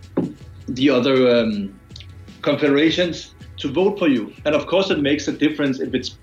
the 0.69 0.91
other 0.91 1.39
um, 1.39 1.79
confederations 2.43 3.35
to 3.59 3.69
vote 3.69 3.99
for 3.99 4.09
you. 4.09 4.33
And 4.45 4.55
of 4.55 4.67
course, 4.67 4.91
it 4.91 5.01
makes 5.01 5.29
a 5.29 5.33
difference 5.33 5.81
if 5.81 5.95
it's 5.95 6.17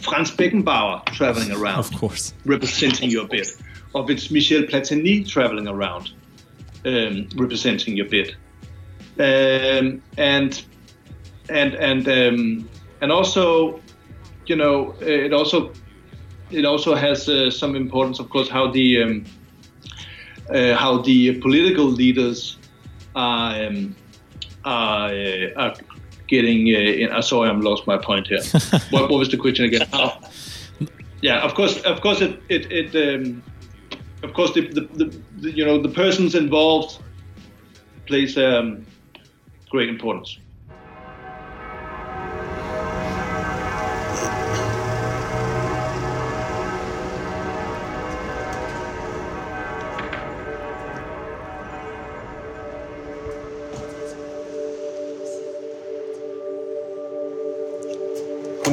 Franz 0.00 0.30
Beckenbauer 0.30 1.04
traveling 1.06 1.50
around, 1.52 1.78
of 1.78 1.92
course, 1.94 2.34
representing 2.44 3.10
your 3.10 3.26
bid, 3.26 3.48
or 3.94 4.04
if 4.04 4.10
it's 4.10 4.30
Michel 4.30 4.62
Platini 4.62 5.26
traveling 5.26 5.66
around, 5.66 6.12
um, 6.84 7.28
representing 7.36 7.96
your 7.96 8.06
bid, 8.06 8.36
um, 9.18 10.02
and 10.18 10.64
and 11.48 11.74
and 11.74 12.08
um, 12.08 12.68
and 13.00 13.10
also, 13.10 13.80
you 14.46 14.56
know, 14.56 14.94
it 15.00 15.32
also 15.32 15.72
it 16.50 16.64
also 16.64 16.94
has 16.94 17.28
uh, 17.28 17.50
some 17.50 17.74
importance, 17.74 18.18
of 18.18 18.28
course, 18.28 18.48
how 18.48 18.70
the 18.70 19.02
um, 19.02 19.24
uh, 20.50 20.74
how 20.74 20.98
the 20.98 21.40
political 21.40 21.84
leaders 21.84 22.58
are, 23.14 23.64
um, 23.64 23.96
are, 24.64 25.08
uh, 25.08 25.48
are 25.56 25.74
getting 26.26 26.74
uh, 26.74 26.78
in. 26.78 27.12
Uh, 27.12 27.22
sorry, 27.22 27.48
I'm 27.48 27.60
lost 27.60 27.86
my 27.86 27.98
point 27.98 28.28
here. 28.28 28.42
what, 28.90 29.10
what 29.10 29.18
was 29.18 29.30
the 29.30 29.36
question 29.36 29.66
again? 29.66 29.86
Yeah, 31.22 31.40
of 31.40 31.54
course, 31.54 31.80
of 31.82 32.00
course, 32.00 32.20
it 32.20 32.38
it, 32.50 32.70
it 32.70 32.94
um, 32.94 33.42
of 34.22 34.34
course 34.34 34.52
the, 34.52 34.68
the, 34.68 34.80
the, 34.80 35.22
the, 35.38 35.50
you 35.52 35.64
know 35.64 35.80
the 35.80 35.88
persons 35.88 36.34
involved 36.34 37.02
plays 38.06 38.36
um, 38.36 38.84
great 39.70 39.88
importance. 39.88 40.38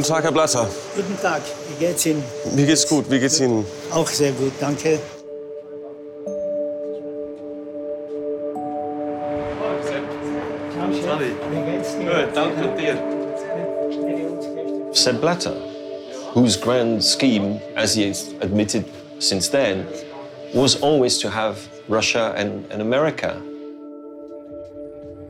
Guten 0.01 0.13
Tag, 0.15 0.23
Herr 0.23 0.31
Blatter. 0.31 0.67
Guten 0.95 1.21
Tag, 1.21 1.43
wie 1.69 1.85
geht's 1.85 2.07
Ihnen? 2.07 2.23
Mir 2.55 2.65
geht's 2.65 2.87
gut, 2.87 3.05
wie 3.11 3.19
geht's 3.19 3.39
Ihnen? 3.39 3.63
Auch 3.91 4.07
sehr 4.07 4.31
gut, 4.31 4.51
danke. 4.59 4.97
Sepp 14.91 15.21
Blatter, 15.21 15.53
whose 16.33 16.59
grand 16.59 17.03
scheme, 17.03 17.61
as 17.75 17.93
he 17.93 18.07
has 18.07 18.33
admitted 18.41 18.85
since 19.19 19.51
then, 19.51 19.85
was 20.55 20.81
always 20.81 21.19
to 21.19 21.29
have 21.29 21.57
Russia 21.87 22.33
and, 22.35 22.65
and 22.71 22.81
America. 22.81 23.39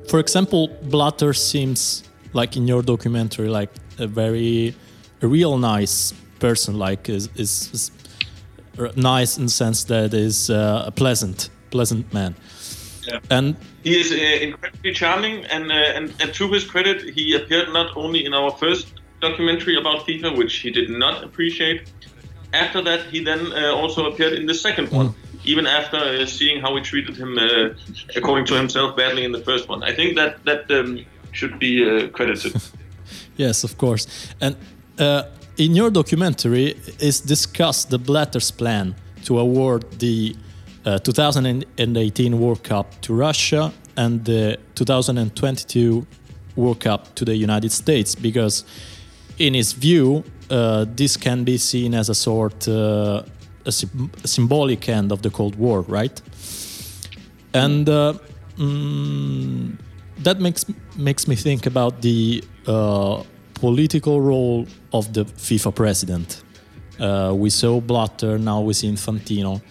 For 0.08 0.22
example, 0.22 0.70
Blatter 0.84 1.34
seems 1.34 2.04
like 2.32 2.56
in 2.56 2.70
your 2.70 2.82
documentary, 2.82 3.50
like 3.50 3.70
a 4.02 4.08
very 4.08 4.76
a 5.22 5.28
real 5.28 5.58
nice 5.58 6.14
person. 6.40 6.78
Like 6.78 7.10
is 7.10 7.30
is, 7.36 7.70
is 7.74 7.92
nice 8.96 9.38
in 9.38 9.46
the 9.46 9.52
sense 9.52 9.84
that 9.86 10.14
is 10.14 10.50
uh, 10.50 10.84
a 10.88 10.92
pleasant 10.92 11.50
pleasant 11.70 12.14
man. 12.14 12.36
Yeah. 13.08 13.20
And 13.30 13.56
he 13.84 14.00
is 14.00 14.12
uh, 14.12 14.16
incredibly 14.16 14.94
charming, 14.94 15.46
and, 15.46 15.72
uh, 15.72 15.98
and 15.98 16.14
and 16.22 16.34
to 16.34 16.52
his 16.52 16.64
credit, 16.64 17.16
he 17.16 17.34
appeared 17.34 17.70
not 17.74 17.98
only 17.98 18.26
in 18.26 18.34
our 18.34 18.52
first 18.52 18.94
documentary 19.22 19.76
about 19.78 20.06
FIFA, 20.08 20.38
which 20.38 20.56
he 20.58 20.70
did 20.72 20.90
not 20.90 21.24
appreciate. 21.24 21.92
After 22.54 22.82
that, 22.82 23.06
he 23.06 23.24
then 23.24 23.54
uh, 23.54 23.74
also 23.74 24.12
appeared 24.12 24.34
in 24.34 24.46
the 24.46 24.54
second 24.54 24.92
one, 24.92 25.16
even 25.46 25.66
after 25.66 25.98
uh, 25.98 26.26
seeing 26.26 26.62
how 26.62 26.74
we 26.74 26.82
treated 26.82 27.16
him, 27.16 27.38
uh, 27.38 27.70
according 28.16 28.46
to 28.48 28.56
himself, 28.56 28.96
badly 28.96 29.24
in 29.24 29.32
the 29.32 29.42
first 29.42 29.70
one. 29.70 29.84
I 29.84 29.94
think 29.94 30.16
that 30.16 30.44
that 30.46 30.70
um, 30.70 31.06
should 31.32 31.58
be 31.60 31.74
uh, 31.84 32.10
credited. 32.10 32.54
yes, 33.42 33.64
of 33.64 33.78
course. 33.78 34.08
And 34.40 34.56
uh, 34.98 35.24
in 35.58 35.76
your 35.76 35.92
documentary 35.92 36.76
is 37.00 37.22
discussed 37.22 37.90
the 37.90 37.98
Blatter's 37.98 38.52
plan 38.52 38.96
to 39.26 39.40
award 39.40 39.84
the 40.00 40.36
uh, 40.86 40.98
2018 41.00 42.40
World 42.40 42.64
Cup 42.64 42.88
to 43.02 43.14
Russia 43.14 43.72
and 43.98 44.26
the 44.26 44.58
2022 44.76 46.06
World 46.56 46.80
Cup 46.80 47.14
to 47.16 47.26
the 47.26 47.36
United 47.36 47.72
States 47.72 48.16
because, 48.16 48.66
in 49.38 49.54
his 49.54 49.74
view, 49.74 50.24
uh, 50.50 50.86
this 50.96 51.18
can 51.18 51.44
be 51.44 51.58
seen 51.58 51.94
as 51.94 52.10
a 52.10 52.16
sort 52.16 52.68
uh, 52.68 53.24
a, 53.66 53.74
a, 54.24 54.28
symbolic 54.28 54.90
end 54.90 55.12
of 55.12 55.22
the 55.22 55.30
Cold 55.30 55.56
War, 55.56 55.82
right? 55.82 56.22
And 57.54 57.88
uh, 57.88 58.14
mm, 58.58 59.78
that 60.24 60.40
makes 60.40 60.66
makes 60.96 61.28
me 61.28 61.36
think 61.36 61.66
about 61.66 62.02
the 62.02 62.44
uh, 62.68 63.24
political 63.54 64.22
role 64.22 64.68
of 64.94 65.14
the 65.14 65.26
FIFA 65.26 65.76
president. 65.76 66.44
Uh, 67.00 67.34
we 67.36 67.50
saw 67.50 67.80
Blatter, 67.80 68.38
now 68.38 68.62
we 68.62 68.74
see 68.74 68.92
Infantino. 68.92 69.62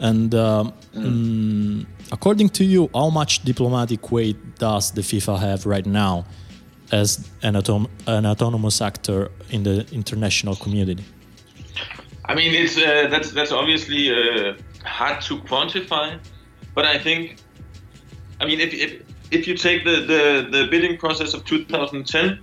And 0.00 0.34
uh, 0.34 0.70
mm. 0.94 1.86
according 2.12 2.50
to 2.50 2.64
you, 2.64 2.88
how 2.94 3.10
much 3.10 3.42
diplomatic 3.44 4.12
weight 4.12 4.36
does 4.58 4.92
the 4.92 5.00
FIFA 5.00 5.38
have 5.40 5.66
right 5.66 5.86
now 5.86 6.24
as 6.92 7.28
an, 7.42 7.54
autom- 7.54 7.88
an 8.06 8.26
autonomous 8.26 8.80
actor 8.80 9.30
in 9.50 9.64
the 9.64 9.86
international 9.92 10.54
community? 10.56 11.04
I 12.24 12.34
mean, 12.34 12.54
it's 12.54 12.76
uh, 12.76 13.08
that's 13.10 13.32
that's 13.32 13.52
obviously 13.52 14.10
uh, 14.10 14.54
hard 14.84 15.22
to 15.22 15.38
quantify, 15.38 16.18
but 16.74 16.84
I 16.84 16.98
think, 16.98 17.36
I 18.38 18.44
mean, 18.44 18.60
if 18.60 18.74
if, 18.74 19.02
if 19.30 19.48
you 19.48 19.56
take 19.56 19.84
the, 19.84 20.00
the, 20.02 20.48
the 20.50 20.68
bidding 20.70 20.98
process 20.98 21.32
of 21.32 21.44
2010, 21.46 22.38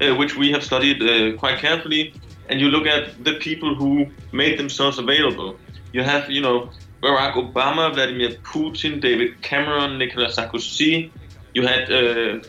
uh, 0.00 0.14
which 0.14 0.36
we 0.36 0.50
have 0.52 0.64
studied 0.64 1.02
uh, 1.02 1.36
quite 1.38 1.58
carefully, 1.58 2.14
and 2.48 2.60
you 2.60 2.68
look 2.68 2.86
at 2.86 3.24
the 3.24 3.34
people 3.34 3.74
who 3.74 4.06
made 4.32 4.58
themselves 4.58 4.98
available, 4.98 5.56
you 5.92 6.02
have 6.02 6.30
you 6.30 6.40
know 6.40 6.70
Barack 7.02 7.34
Obama, 7.34 7.92
Vladimir 7.94 8.30
Putin, 8.42 9.00
David 9.00 9.42
Cameron, 9.42 9.98
Nicolas 9.98 10.36
Sarkozy. 10.36 11.10
You 11.52 11.66
had 11.66 11.92
uh, 11.92 11.96
uh, 11.96 12.40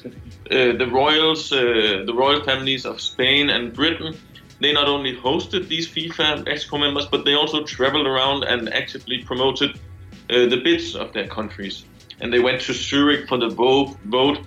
the 0.50 0.90
royals, 0.92 1.52
uh, 1.52 2.04
the 2.06 2.14
royal 2.14 2.42
families 2.44 2.86
of 2.86 3.00
Spain 3.00 3.50
and 3.50 3.74
Britain. 3.74 4.18
They 4.62 4.74
not 4.74 4.88
only 4.88 5.16
hosted 5.16 5.68
these 5.68 5.88
FIFA 5.88 6.46
Exco 6.46 6.80
members, 6.80 7.06
but 7.06 7.26
they 7.26 7.36
also 7.36 7.64
traveled 7.64 8.08
around 8.08 8.46
and 8.46 8.74
actively 8.74 9.24
promoted 9.24 9.80
the 10.28 10.60
bids 10.64 10.96
of 10.96 11.14
their 11.14 11.28
countries. 11.28 11.86
And 12.20 12.32
they 12.34 12.40
went 12.40 12.62
to 12.62 12.74
Zurich 12.74 13.28
for 13.28 13.38
the 13.38 13.50
vote. 13.50 14.40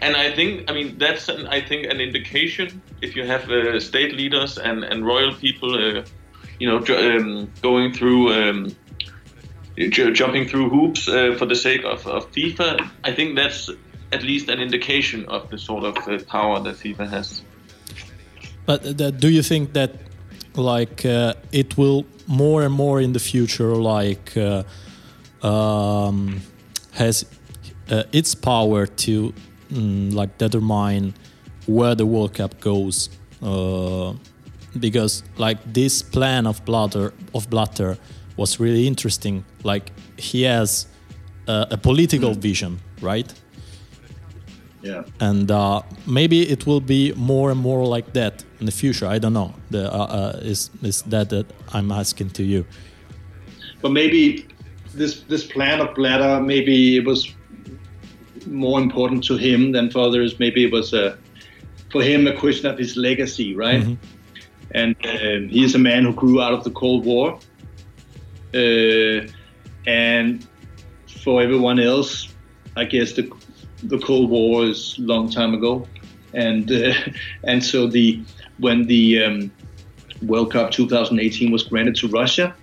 And 0.00 0.16
I 0.16 0.30
think, 0.32 0.70
I 0.70 0.74
mean, 0.74 0.98
that's 0.98 1.28
an, 1.28 1.46
I 1.46 1.60
think 1.60 1.86
an 1.86 2.00
indication 2.00 2.82
if 3.00 3.14
you 3.16 3.24
have 3.26 3.48
uh, 3.50 3.78
state 3.80 4.14
leaders 4.14 4.58
and, 4.58 4.84
and 4.84 5.06
royal 5.06 5.34
people, 5.34 5.74
uh, 5.74 6.04
you 6.58 6.68
know, 6.68 6.78
um, 6.78 7.50
going 7.62 7.92
through 7.92 8.32
um, 8.32 8.76
jumping 9.76 10.48
through 10.48 10.68
hoops 10.70 11.08
uh, 11.08 11.34
for 11.38 11.46
the 11.46 11.54
sake 11.54 11.84
of, 11.84 12.06
of 12.06 12.30
FIFA, 12.32 12.88
I 13.04 13.12
think 13.12 13.36
that's 13.36 13.70
at 14.12 14.22
least 14.22 14.48
an 14.48 14.60
indication 14.60 15.26
of 15.26 15.50
the 15.50 15.58
sort 15.58 15.84
of 15.84 15.96
uh, 16.08 16.22
power 16.24 16.60
that 16.60 16.76
FIFA 16.76 17.08
has. 17.10 17.42
But 18.66 19.00
uh, 19.00 19.10
do 19.10 19.28
you 19.28 19.42
think 19.42 19.72
that, 19.72 19.92
like, 20.54 21.04
uh, 21.04 21.34
it 21.52 21.76
will 21.76 22.06
more 22.26 22.62
and 22.62 22.72
more 22.72 23.00
in 23.00 23.12
the 23.12 23.18
future, 23.18 23.74
like, 23.74 24.36
um, 25.42 26.40
has 26.92 27.26
its 28.12 28.34
power 28.34 28.86
to, 28.86 29.34
mm, 29.72 30.14
like, 30.14 30.38
determine 30.38 31.14
where 31.66 31.94
the 31.94 32.06
World 32.06 32.34
Cup 32.34 32.60
goes? 32.60 33.10
because, 34.80 35.22
like, 35.36 35.58
this 35.72 36.02
plan 36.02 36.46
of 36.46 36.64
Blatter 36.64 37.12
of 37.34 37.48
Blatter 37.50 37.98
was 38.36 38.60
really 38.60 38.86
interesting. 38.86 39.44
Like 39.62 39.92
he 40.16 40.42
has 40.42 40.86
uh, 41.46 41.66
a 41.70 41.76
political 41.76 42.30
mm. 42.34 42.38
vision, 42.38 42.80
right? 43.00 43.32
Yeah. 44.82 45.04
And 45.20 45.50
uh, 45.50 45.82
maybe 46.06 46.42
it 46.42 46.66
will 46.66 46.80
be 46.80 47.12
more 47.16 47.50
and 47.50 47.58
more 47.58 47.86
like 47.86 48.12
that 48.12 48.44
in 48.60 48.66
the 48.66 48.72
future. 48.72 49.06
I 49.06 49.18
don't 49.18 49.32
know. 49.32 49.54
The, 49.70 49.90
uh, 49.90 49.96
uh 49.96 50.40
is 50.42 50.70
is 50.82 51.02
that 51.02 51.30
that 51.30 51.46
I'm 51.72 51.90
asking 51.90 52.30
to 52.30 52.42
you? 52.42 52.66
But 53.80 53.92
maybe 53.92 54.46
this 54.94 55.22
this 55.22 55.44
plan 55.46 55.80
of 55.80 55.94
Blatter, 55.94 56.40
maybe 56.40 56.96
it 56.96 57.06
was 57.06 57.34
more 58.46 58.80
important 58.80 59.24
to 59.24 59.36
him 59.36 59.72
than 59.72 59.90
for 59.90 60.00
others. 60.00 60.38
Maybe 60.38 60.64
it 60.64 60.72
was 60.72 60.92
a, 60.92 61.18
for 61.90 62.02
him 62.02 62.26
a 62.26 62.36
question 62.36 62.66
of 62.66 62.78
his 62.78 62.96
legacy, 62.96 63.54
right? 63.54 63.82
Mhm. 63.82 63.96
And 64.70 64.96
uh, 65.04 65.48
he 65.50 65.62
is 65.62 65.74
a 65.74 65.78
man 65.78 66.04
who 66.04 66.12
grew 66.12 66.40
out 66.40 66.52
of 66.52 66.64
the 66.64 66.70
Cold 66.70 67.04
War. 67.04 67.38
Uh, 68.54 69.26
and 69.86 70.46
for 71.22 71.42
everyone 71.42 71.78
else, 71.78 72.28
I 72.76 72.84
guess 72.84 73.12
the 73.12 73.30
the 73.84 73.98
Cold 73.98 74.30
War 74.30 74.64
is 74.64 74.96
a 74.98 75.02
long 75.02 75.30
time 75.30 75.54
ago, 75.54 75.86
and 76.32 76.70
uh, 76.70 76.94
and 77.44 77.64
so 77.64 77.86
the 77.86 78.22
when 78.58 78.86
the 78.86 79.22
um, 79.22 79.52
World 80.22 80.52
Cup 80.52 80.70
2018 80.70 81.52
was 81.52 81.62
granted 81.62 81.96
to 81.96 82.08
Russia, 82.08 82.54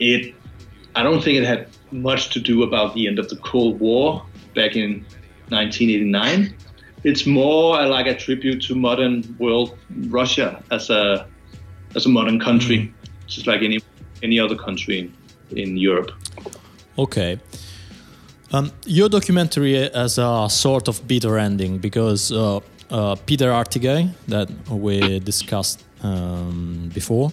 it 0.00 0.34
I 0.94 1.02
don't 1.02 1.22
think 1.22 1.38
it 1.38 1.44
had 1.44 1.68
much 1.90 2.30
to 2.30 2.40
do 2.40 2.62
about 2.62 2.94
the 2.94 3.06
end 3.06 3.18
of 3.18 3.28
the 3.28 3.36
Cold 3.36 3.78
War 3.78 4.25
back 4.56 4.74
in 4.74 5.04
1989. 5.50 6.52
It's 7.04 7.24
more 7.26 7.86
like 7.86 8.06
a 8.08 8.16
tribute 8.16 8.60
to 8.62 8.74
modern 8.74 9.36
world 9.38 9.78
Russia 10.08 10.60
as 10.72 10.90
a 10.90 11.26
as 11.94 12.06
a 12.06 12.08
modern 12.08 12.40
country, 12.40 12.92
just 13.28 13.46
like 13.46 13.62
any 13.62 13.78
any 14.22 14.40
other 14.40 14.56
country 14.56 14.98
in, 14.98 15.08
in 15.58 15.76
Europe. 15.76 16.10
Okay. 16.98 17.38
Um, 18.52 18.72
your 18.86 19.08
documentary 19.08 19.74
has 19.92 20.18
a 20.18 20.48
sort 20.48 20.88
of 20.88 21.06
bitter 21.06 21.38
ending 21.38 21.78
because 21.78 22.32
uh, 22.32 22.60
uh, 22.90 23.16
Peter 23.26 23.50
Hargitay, 23.50 24.08
that 24.28 24.48
we 24.70 25.18
discussed 25.18 25.84
um, 26.02 26.90
before, 26.94 27.32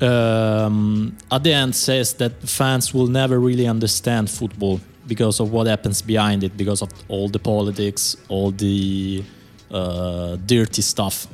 um, 0.00 1.16
at 1.30 1.42
the 1.44 1.52
end 1.52 1.74
says 1.74 2.14
that 2.14 2.32
fans 2.42 2.92
will 2.92 3.06
never 3.06 3.38
really 3.38 3.66
understand 3.66 4.28
football 4.28 4.80
because 5.06 5.40
of 5.40 5.52
what 5.52 5.66
happens 5.66 6.02
behind 6.02 6.42
it, 6.44 6.56
because 6.56 6.82
of 6.82 6.90
all 7.08 7.28
the 7.28 7.38
politics, 7.38 8.16
all 8.28 8.50
the 8.50 9.22
uh, 9.70 10.36
dirty 10.46 10.82
stuff. 10.82 11.26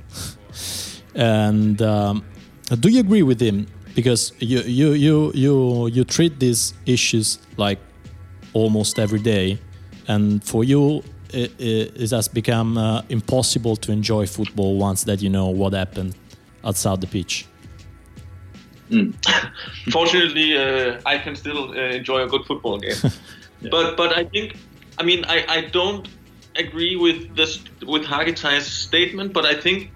and 1.14 1.80
um, 1.82 2.24
do 2.80 2.88
you 2.88 3.00
agree 3.00 3.22
with 3.22 3.40
him? 3.40 3.66
Because 3.94 4.32
you 4.38 4.61
you 4.61 4.92
you 4.92 5.32
you 5.35 5.87
you 5.88 6.04
treat 6.04 6.40
these 6.40 6.72
issues 6.87 7.38
like 7.56 7.78
almost 8.54 8.98
every 8.98 9.20
day, 9.20 9.58
and 10.08 10.42
for 10.42 10.64
you 10.64 11.02
it, 11.32 11.52
it, 11.58 11.92
it 11.96 12.11
has 12.11 12.28
become 12.28 12.78
uh, 12.78 13.02
impossible 13.08 13.76
to 13.76 13.92
enjoy 13.92 14.26
football 14.26 14.76
once 14.78 15.04
that 15.04 15.22
you 15.22 15.28
know 15.28 15.48
what 15.48 15.72
happened 15.72 16.14
outside 16.64 17.00
the 17.00 17.06
pitch. 17.06 17.46
Fortunately, 19.90 20.56
uh, 20.56 21.00
I 21.06 21.18
can 21.18 21.35
still 21.35 21.70
uh, 21.70 21.74
enjoy 21.74 22.22
a 22.22 22.28
good 22.28 22.44
football 22.44 22.78
game. 22.78 22.94
But 23.70 23.96
but 23.96 24.16
I 24.16 24.25
think, 24.25 24.57
I 24.98 25.03
mean, 25.03 25.25
I, 25.25 25.44
I 25.48 25.61
don't 25.62 26.09
agree 26.57 26.96
with 26.96 27.37
this 27.37 27.62
with 27.87 28.05
Hargitay's 28.05 28.66
statement. 28.66 29.33
But 29.33 29.44
I 29.44 29.55
think 29.55 29.90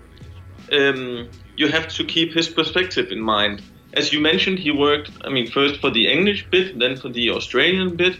um, 0.72 1.28
you 1.56 1.68
have 1.68 1.88
to 1.88 2.04
keep 2.04 2.32
his 2.32 2.48
perspective 2.48 3.10
in 3.10 3.20
mind. 3.20 3.62
As 3.94 4.12
you 4.12 4.20
mentioned, 4.20 4.58
he 4.58 4.70
worked. 4.70 5.10
I 5.24 5.30
mean, 5.30 5.50
first 5.50 5.80
for 5.80 5.90
the 5.90 6.06
English 6.06 6.46
bit, 6.50 6.78
then 6.78 6.96
for 6.96 7.08
the 7.08 7.30
Australian 7.30 7.96
bit, 7.96 8.18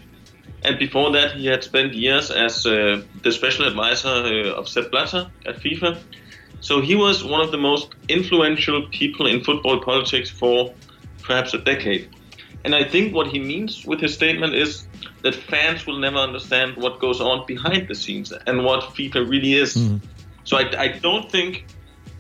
and 0.63 0.79
before 0.79 1.13
that, 1.13 1.37
he 1.37 1.47
had 1.47 1.63
spent 1.63 1.95
years 1.95 2.31
as 2.31 2.67
uh, 2.67 3.03
the 3.23 3.31
special 3.31 3.67
advisor 3.67 4.09
uh, 4.09 4.59
of 4.59 4.69
Sepp 4.69 4.91
Blatter 4.91 5.31
at 5.47 5.57
FIFA. 5.57 5.99
So 6.61 6.81
he 6.81 6.95
was 6.95 7.23
one 7.23 7.41
of 7.41 7.51
the 7.53 7.59
most 7.59 7.95
influential 8.09 8.89
people 8.91 9.27
in 9.27 9.45
football 9.45 9.81
politics 9.81 10.31
for 10.31 10.75
perhaps 11.23 11.55
a 11.55 11.59
decade. 11.59 12.09
And 12.65 12.75
I 12.75 12.83
think 12.83 13.15
what 13.15 13.29
he 13.29 13.39
means 13.39 13.85
with 13.85 14.01
his 14.01 14.15
statement 14.15 14.55
is 14.55 14.89
that 15.27 15.35
fans 15.35 15.85
will 15.89 15.99
never 15.99 16.19
understand 16.19 16.77
what 16.77 17.01
goes 17.01 17.21
on 17.21 17.45
behind 17.47 17.89
the 17.89 17.97
scenes 17.97 18.33
and 18.47 18.65
what 18.65 18.81
FIFA 18.95 19.29
really 19.29 19.55
is. 19.55 19.73
So 20.45 20.57
I, 20.57 20.65
I 20.85 20.89
don't 20.89 21.29
think, 21.33 21.67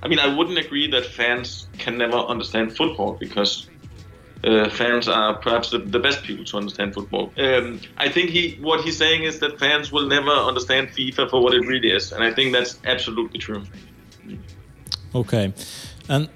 I 0.02 0.08
mean, 0.08 0.18
I 0.18 0.26
wouldn't 0.26 0.58
agree 0.58 0.90
that 0.90 1.06
fans 1.06 1.68
can 1.78 1.96
never 1.96 2.16
understand 2.16 2.76
football 2.76 3.12
because 3.12 3.68
uh, 4.42 4.68
fans 4.70 5.06
are 5.06 5.34
perhaps 5.36 5.70
the, 5.70 5.78
the 5.78 6.00
best 6.00 6.24
people 6.24 6.44
to 6.46 6.56
understand 6.56 6.94
football. 6.94 7.32
Um, 7.38 7.80
I 7.96 8.08
think 8.08 8.30
he, 8.30 8.58
what 8.60 8.84
he's 8.84 8.96
saying 8.96 9.22
is 9.22 9.38
that 9.38 9.60
fans 9.60 9.92
will 9.92 10.08
never 10.08 10.32
understand 10.50 10.88
FIFA 10.88 11.30
for 11.30 11.40
what 11.40 11.54
it 11.54 11.64
really 11.64 11.92
is, 11.92 12.10
and 12.10 12.24
I 12.24 12.32
think 12.32 12.52
that's 12.52 12.80
absolutely 12.84 13.38
true. 13.38 13.62
Okay, 15.14 15.54
and 16.08 16.28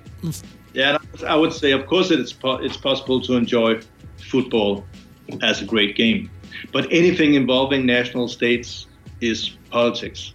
Yeah, 0.72 0.98
I 1.26 1.34
would 1.34 1.52
say, 1.52 1.72
of 1.72 1.86
course, 1.86 2.12
it's 2.12 2.32
po- 2.32 2.62
it's 2.66 2.76
possible 2.76 3.20
to 3.22 3.34
enjoy 3.34 3.80
football 4.18 4.86
as 5.42 5.62
a 5.62 5.64
great 5.64 5.96
game, 5.96 6.30
but 6.72 6.86
anything 6.90 7.34
involving 7.34 7.86
national 7.86 8.28
states 8.28 8.86
is 9.20 9.50
politics. 9.70 10.32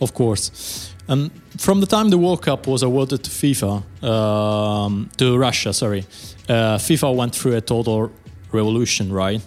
Of 0.00 0.14
course. 0.14 0.94
And 1.08 1.30
from 1.58 1.80
the 1.80 1.86
time 1.86 2.10
the 2.10 2.18
World 2.18 2.42
Cup 2.42 2.66
was 2.66 2.82
awarded 2.82 3.24
to 3.24 3.30
FIFA, 3.30 4.04
um, 4.04 5.10
to 5.16 5.36
Russia, 5.36 5.72
sorry, 5.72 6.04
uh, 6.48 6.78
FIFA 6.78 7.16
went 7.16 7.34
through 7.34 7.56
a 7.56 7.60
total 7.60 8.10
revolution, 8.52 9.12
right? 9.12 9.42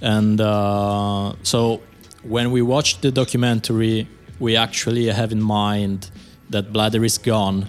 And 0.00 0.40
uh, 0.40 1.34
so 1.42 1.80
when 2.22 2.50
we 2.50 2.62
watched 2.62 3.02
the 3.02 3.12
documentary, 3.12 4.08
we 4.40 4.56
actually 4.56 5.06
have 5.06 5.32
in 5.32 5.40
mind 5.40 6.10
that 6.50 6.72
Blatter 6.72 7.04
is 7.04 7.18
gone 7.18 7.66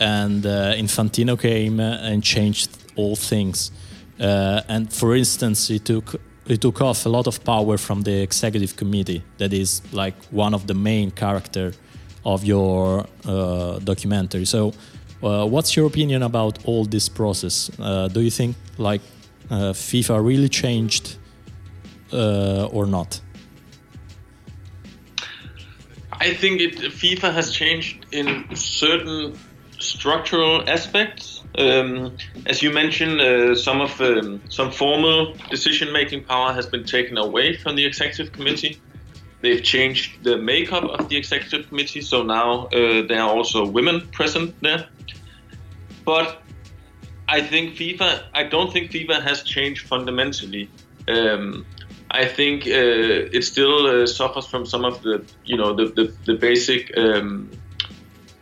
and 0.00 0.44
uh, 0.44 0.74
Infantino 0.74 1.38
came 1.38 1.80
and 1.80 2.22
changed 2.22 2.70
all 2.96 3.16
things. 3.16 3.70
Uh, 4.20 4.62
and 4.68 4.92
for 4.92 5.14
instance, 5.14 5.68
he 5.68 5.78
took 5.78 6.20
he 6.46 6.56
took 6.56 6.80
off 6.80 7.04
a 7.04 7.08
lot 7.10 7.26
of 7.26 7.44
power 7.44 7.76
from 7.76 8.02
the 8.02 8.22
executive 8.22 8.74
committee, 8.74 9.22
that 9.36 9.52
is 9.52 9.82
like 9.92 10.14
one 10.30 10.54
of 10.54 10.66
the 10.66 10.74
main 10.74 11.10
character 11.10 11.72
of 12.24 12.42
your 12.44 13.06
uh, 13.26 13.78
documentary. 13.80 14.46
So, 14.46 14.72
uh, 15.22 15.46
what's 15.46 15.76
your 15.76 15.86
opinion 15.86 16.22
about 16.22 16.64
all 16.64 16.84
this 16.86 17.08
process? 17.08 17.70
Uh, 17.78 18.08
do 18.08 18.20
you 18.20 18.30
think 18.30 18.56
like 18.78 19.02
uh, 19.50 19.72
FIFA 19.72 20.24
really 20.24 20.48
changed 20.48 21.16
uh, 22.12 22.66
or 22.72 22.86
not? 22.86 23.20
I 26.12 26.34
think 26.34 26.60
it, 26.60 26.76
FIFA 26.76 27.32
has 27.34 27.52
changed 27.52 28.06
in 28.10 28.44
certain 28.56 29.38
structural 29.78 30.68
aspects. 30.68 31.37
Um, 31.58 32.16
as 32.46 32.62
you 32.62 32.70
mentioned, 32.70 33.20
uh, 33.20 33.54
some 33.56 33.80
of 33.80 34.00
um, 34.00 34.40
some 34.48 34.70
formal 34.70 35.34
decision-making 35.50 36.24
power 36.24 36.52
has 36.52 36.66
been 36.66 36.84
taken 36.84 37.18
away 37.18 37.56
from 37.56 37.74
the 37.74 37.84
executive 37.84 38.32
committee. 38.32 38.80
They've 39.40 39.62
changed 39.62 40.22
the 40.22 40.36
makeup 40.36 40.84
of 40.84 41.08
the 41.08 41.16
executive 41.16 41.68
committee, 41.68 42.00
so 42.00 42.22
now 42.22 42.66
uh, 42.66 43.06
there 43.08 43.20
are 43.20 43.30
also 43.30 43.66
women 43.66 44.08
present 44.12 44.54
there. 44.62 44.86
But 46.04 46.42
I 47.28 47.40
think 47.40 47.74
FIFA. 47.74 48.22
I 48.34 48.44
don't 48.44 48.72
think 48.72 48.92
FIFA 48.92 49.22
has 49.22 49.42
changed 49.42 49.86
fundamentally. 49.88 50.70
Um, 51.08 51.66
I 52.10 52.24
think 52.24 52.66
uh, 52.66 53.36
it 53.36 53.42
still 53.42 53.86
uh, 53.86 54.06
suffers 54.06 54.46
from 54.46 54.64
some 54.64 54.84
of 54.84 55.02
the, 55.02 55.24
you 55.44 55.56
know, 55.56 55.74
the 55.74 55.86
the, 55.86 56.14
the 56.24 56.34
basic 56.34 56.96
um, 56.96 57.50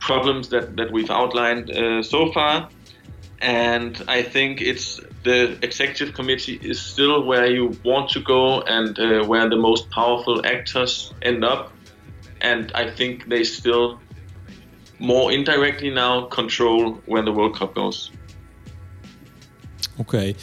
problems 0.01 0.51
that 0.51 0.77
that 0.77 0.93
we've 0.93 1.11
outlined 1.11 1.71
uh, 1.71 2.03
so 2.03 2.31
far, 2.33 2.69
and 3.41 4.03
I 4.09 4.23
think 4.23 4.61
it's 4.61 5.01
the 5.25 5.59
executive 5.63 6.15
committee 6.15 6.59
is 6.63 6.81
still 6.81 7.23
where 7.25 7.47
you 7.47 7.77
want 7.85 8.11
to 8.11 8.21
go 8.21 8.61
and 8.63 8.99
uh, 8.99 9.25
where 9.25 9.49
the 9.49 9.57
most 9.57 9.91
powerful 9.91 10.45
actors 10.47 11.13
end 11.23 11.45
up, 11.45 11.73
and 12.41 12.73
I 12.75 12.91
think 12.91 13.29
they 13.29 13.45
still 13.45 14.01
more 14.99 15.31
indirectly 15.33 15.91
now 15.91 16.27
control 16.27 16.95
where 17.07 17.23
the 17.23 17.33
World 17.33 17.57
Cup 17.57 17.75
goes. 17.75 18.11
Okay, 20.01 20.35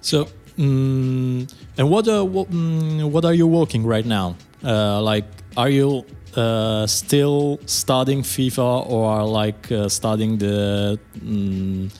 so 0.00 0.26
mm, 0.58 1.52
and 1.78 1.90
what 1.90 2.08
uh, 2.08 2.24
what, 2.24 2.50
mm, 2.50 3.10
what 3.10 3.24
are 3.24 3.34
you 3.34 3.46
working 3.46 3.84
right 3.84 4.06
now? 4.06 4.36
Uh, 4.64 5.00
like, 5.02 5.24
are 5.56 5.68
you 5.68 6.04
uh, 6.36 6.86
still 6.86 7.60
studying 7.66 8.22
FIFA 8.22 8.88
or 8.88 9.08
are 9.08 9.26
like 9.26 9.70
uh, 9.70 9.88
studying 9.88 10.38
the 10.38 10.98
mm, 11.18 11.90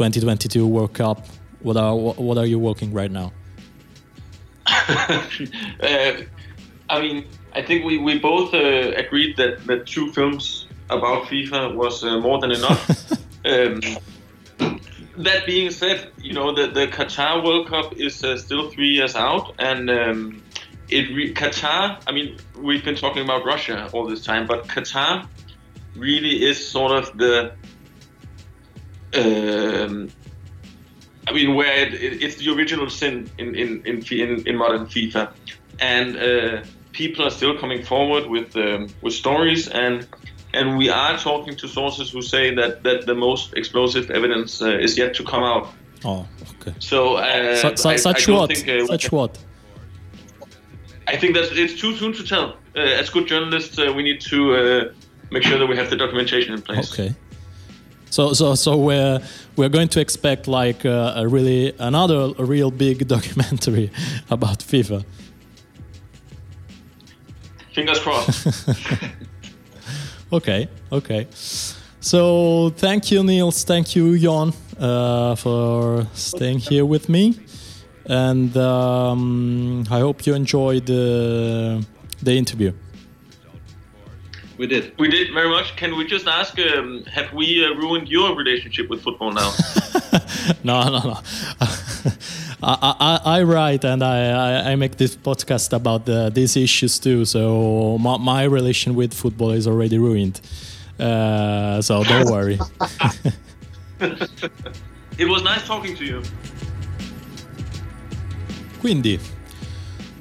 2022 0.00 0.66
World 0.66 0.94
Cup? 0.94 1.26
What 1.60 1.76
are 1.76 1.94
what, 1.94 2.38
are 2.38 2.46
you 2.46 2.58
working 2.58 2.90
right 2.94 3.10
now? 3.10 3.32
uh, 4.66 6.12
I 6.88 7.00
mean, 7.02 7.26
I 7.52 7.60
think 7.60 7.84
we, 7.84 7.98
we 7.98 8.18
both 8.18 8.54
uh, 8.54 8.92
agreed 8.96 9.36
that, 9.36 9.66
that 9.66 9.86
two 9.86 10.10
films 10.12 10.68
about 10.88 11.24
FIFA 11.24 11.74
was 11.74 12.02
uh, 12.02 12.18
more 12.18 12.40
than 12.40 12.50
enough. 12.50 13.12
um, 13.44 13.80
that 15.18 15.44
being 15.44 15.70
said, 15.70 16.10
you 16.16 16.32
know, 16.32 16.54
the, 16.54 16.68
the 16.68 16.86
Qatar 16.86 17.44
World 17.44 17.68
Cup 17.68 17.92
is 17.98 18.24
uh, 18.24 18.38
still 18.38 18.70
three 18.70 18.88
years 18.88 19.14
out, 19.14 19.54
and 19.58 19.90
um, 19.90 20.42
it 20.88 21.14
re- 21.14 21.34
Qatar. 21.34 22.02
I 22.06 22.12
mean, 22.12 22.38
we've 22.56 22.82
been 22.82 22.96
talking 22.96 23.22
about 23.22 23.44
Russia 23.44 23.90
all 23.92 24.06
this 24.06 24.24
time, 24.24 24.46
but 24.46 24.66
Qatar 24.66 25.28
really 25.94 26.42
is 26.42 26.66
sort 26.66 26.92
of 26.92 27.18
the 27.18 27.52
um, 29.14 30.08
I 31.28 31.32
mean, 31.32 31.54
where 31.54 31.72
it, 31.86 31.94
it, 31.94 32.22
it's 32.22 32.36
the 32.36 32.50
original 32.52 32.90
sin 32.90 33.30
in 33.38 33.54
in 33.54 33.82
in, 33.86 34.02
in, 34.10 34.46
in 34.46 34.56
modern 34.56 34.86
FIFA, 34.86 35.32
and 35.78 36.16
uh, 36.16 36.62
people 36.92 37.24
are 37.24 37.30
still 37.30 37.56
coming 37.58 37.82
forward 37.84 38.26
with 38.26 38.56
um, 38.56 38.88
with 39.02 39.14
stories 39.14 39.68
and. 39.68 40.06
And 40.52 40.76
we 40.76 40.88
are 40.90 41.16
talking 41.16 41.54
to 41.58 41.68
sources 41.68 42.10
who 42.10 42.22
say 42.22 42.52
that, 42.56 42.82
that 42.82 43.06
the 43.06 43.14
most 43.14 43.54
explosive 43.54 44.10
evidence 44.10 44.60
uh, 44.60 44.70
is 44.86 44.98
yet 44.98 45.14
to 45.14 45.22
come 45.22 45.44
out. 45.44 45.68
Oh, 46.04 46.26
okay. 46.60 46.74
So, 46.80 47.14
uh, 47.18 47.54
Su- 47.54 47.76
su- 47.76 47.88
I- 47.88 47.92
I 47.92 47.96
such 47.96 48.26
don't 48.26 48.36
what? 48.36 48.50
think, 48.56 48.68
uh, 48.68 48.86
such 48.86 49.12
what? 49.12 49.38
I 51.06 51.16
think 51.16 51.34
that 51.34 51.52
it's 51.52 51.80
too 51.80 51.94
soon 51.94 52.12
to 52.14 52.24
tell. 52.24 52.56
Uh, 52.74 52.80
as 52.80 53.10
good 53.10 53.28
journalists, 53.28 53.78
uh, 53.78 53.92
we 53.94 54.02
need 54.02 54.20
to 54.22 54.54
uh, 54.54 54.92
make 55.30 55.44
sure 55.44 55.56
that 55.56 55.66
we 55.68 55.76
have 55.76 55.88
the 55.88 55.94
documentation 55.96 56.54
in 56.54 56.62
place. 56.62 56.92
Okay. 56.92 57.14
So 58.10 58.32
so 58.32 58.54
so 58.54 58.76
we're 58.76 59.20
we're 59.56 59.68
going 59.68 59.88
to 59.88 60.00
expect 60.00 60.46
like 60.48 60.84
uh, 60.84 61.12
a 61.16 61.28
really 61.28 61.72
another 61.78 62.32
a 62.38 62.44
real 62.44 62.70
big 62.70 63.06
documentary 63.16 63.90
about 64.30 64.58
FIFA. 64.58 65.04
Fingers 67.72 68.00
crossed. 68.00 68.46
Okay, 70.32 70.68
okay. 70.92 71.26
So 72.00 72.70
thank 72.76 73.10
you, 73.10 73.24
Niels. 73.24 73.64
Thank 73.64 73.96
you, 73.96 74.16
Jon, 74.16 74.52
uh, 74.78 75.34
for 75.34 76.06
staying 76.14 76.60
here 76.60 76.84
with 76.84 77.08
me, 77.08 77.34
and 78.06 78.56
um, 78.56 79.84
I 79.90 79.98
hope 79.98 80.24
you 80.26 80.34
enjoyed 80.34 80.86
the 80.86 81.84
the 82.22 82.36
interview. 82.36 82.72
We 84.60 84.66
did. 84.66 84.92
we 84.98 85.08
did 85.08 85.32
very 85.32 85.48
much. 85.48 85.74
Can 85.76 85.96
we 85.96 86.04
just 86.04 86.26
ask, 86.26 86.58
um, 86.58 87.02
have 87.04 87.32
we 87.32 87.64
uh, 87.64 87.70
ruined 87.76 88.10
your 88.10 88.36
relationship 88.36 88.90
with 88.90 89.00
football 89.00 89.32
now? 89.32 89.50
No, 90.64 90.82
no, 90.84 90.98
no. 90.98 91.20
I, 92.62 92.94
I, 93.08 93.20
I 93.24 93.42
write 93.42 93.84
and 93.84 94.02
I, 94.02 94.18
I, 94.28 94.72
I 94.72 94.76
make 94.76 94.98
this 94.98 95.16
podcast 95.16 95.72
about 95.72 96.04
the, 96.04 96.28
these 96.28 96.56
issues 96.56 96.98
too. 96.98 97.24
So 97.24 97.96
my, 97.98 98.18
my 98.18 98.42
relation 98.44 98.94
with 98.94 99.14
football 99.14 99.52
is 99.52 99.66
already 99.66 99.96
ruined. 99.96 100.42
Uh, 100.98 101.80
so 101.80 102.04
don't 102.04 102.30
worry. 102.30 102.58
it 105.18 105.26
was 105.26 105.42
nice 105.42 105.66
talking 105.66 105.96
to 105.96 106.04
you. 106.04 106.22
Quindi, 108.82 109.18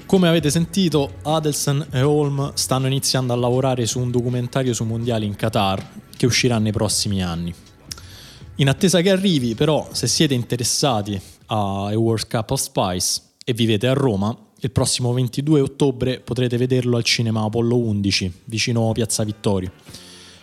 come 0.10 0.28
avete 0.28 0.49
sentito, 0.49 1.18
Adelsen 1.22 1.86
e 1.91 2.01
Holm 2.01 2.53
stanno 2.55 2.88
iniziando 2.88 3.32
a 3.32 3.36
lavorare 3.36 3.86
su 3.86 3.99
un 3.99 4.10
documentario 4.10 4.74
sui 4.74 4.88
mondiali 4.88 5.28
in 5.28 5.36
Qatar 5.36 5.88
che 6.18 6.26
uscirà 6.26 6.57
nei 6.57 6.72
prossimi 6.72 7.22
anni. 7.22 7.53
In 8.55 8.70
attesa 8.70 9.01
che 9.01 9.12
arrivi, 9.12 9.53
però, 9.53 9.88
se 9.91 10.07
siete 10.07 10.34
interessati 10.34 11.22
a 11.45 11.91
World 11.93 12.28
Cup 12.28 12.49
of 12.49 12.60
Spice 12.60 13.22
e 13.45 13.53
vivete 13.53 13.86
a 13.86 13.93
Roma, 13.93 14.36
il 14.62 14.72
prossimo 14.72 15.14
22 15.14 15.62
ottobre 15.62 16.20
potrete 16.20 16.57
vederlo 16.57 16.97
al 16.97 17.03
cinema 17.03 17.43
Apollo 17.43 17.78
11, 17.78 18.34
vicino 18.45 18.91
Piazza 18.93 19.24
Vittorio. 19.24 19.72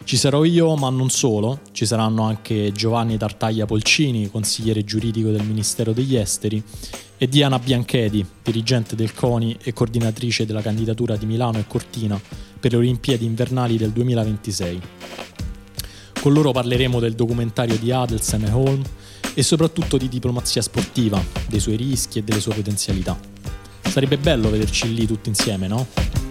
Ci 0.07 0.17
sarò 0.17 0.45
io, 0.45 0.77
ma 0.77 0.89
non 0.89 1.11
solo, 1.11 1.63
ci 1.73 1.85
saranno 1.85 2.23
anche 2.23 2.71
Giovanni 2.71 3.19
Tartaglia 3.19 3.67
Polcini, 3.67 4.31
consigliere 4.31 4.85
giuridico 4.85 5.31
del 5.31 5.43
Ministero 5.43 5.93
degli 5.93 6.15
Esteri, 6.15 6.63
e 7.19 7.29
Diana 7.29 7.59
Bianchedi, 7.59 8.25
dirigente 8.41 8.95
del 8.95 9.13
CONI 9.13 9.57
e 9.65 9.73
coordinatrice 9.73 10.47
della 10.47 10.63
candidatura 10.63 11.17
di 11.17 11.27
Milano 11.27 11.59
e 11.59 11.67
Cortina 11.67 12.21
per 12.61 12.71
le 12.71 12.77
Olimpiadi 12.77 13.25
invernali 13.25 13.77
del 13.77 13.91
2026. 13.91 14.81
Con 16.21 16.33
loro 16.33 16.53
parleremo 16.53 17.01
del 17.01 17.15
documentario 17.17 17.77
di 17.77 17.91
Adelsen 17.91 18.45
e 18.45 18.53
Holm 18.53 18.85
e 19.35 19.43
soprattutto 19.43 19.97
di 19.97 20.09
diplomazia 20.09 20.63
sportiva, 20.63 21.21
dei 21.49 21.59
suoi 21.59 21.75
rischi 21.75 22.21
e 22.21 22.23
delle 22.23 22.41
sue 22.41 22.55
potenzialità. 22.55 23.19
Sarebbe 23.83 24.19
bello 24.19 24.51
vederci 24.51 24.95
lì 24.95 25.05
tutti 25.05 25.29
insieme, 25.31 25.67
no? 25.67 26.26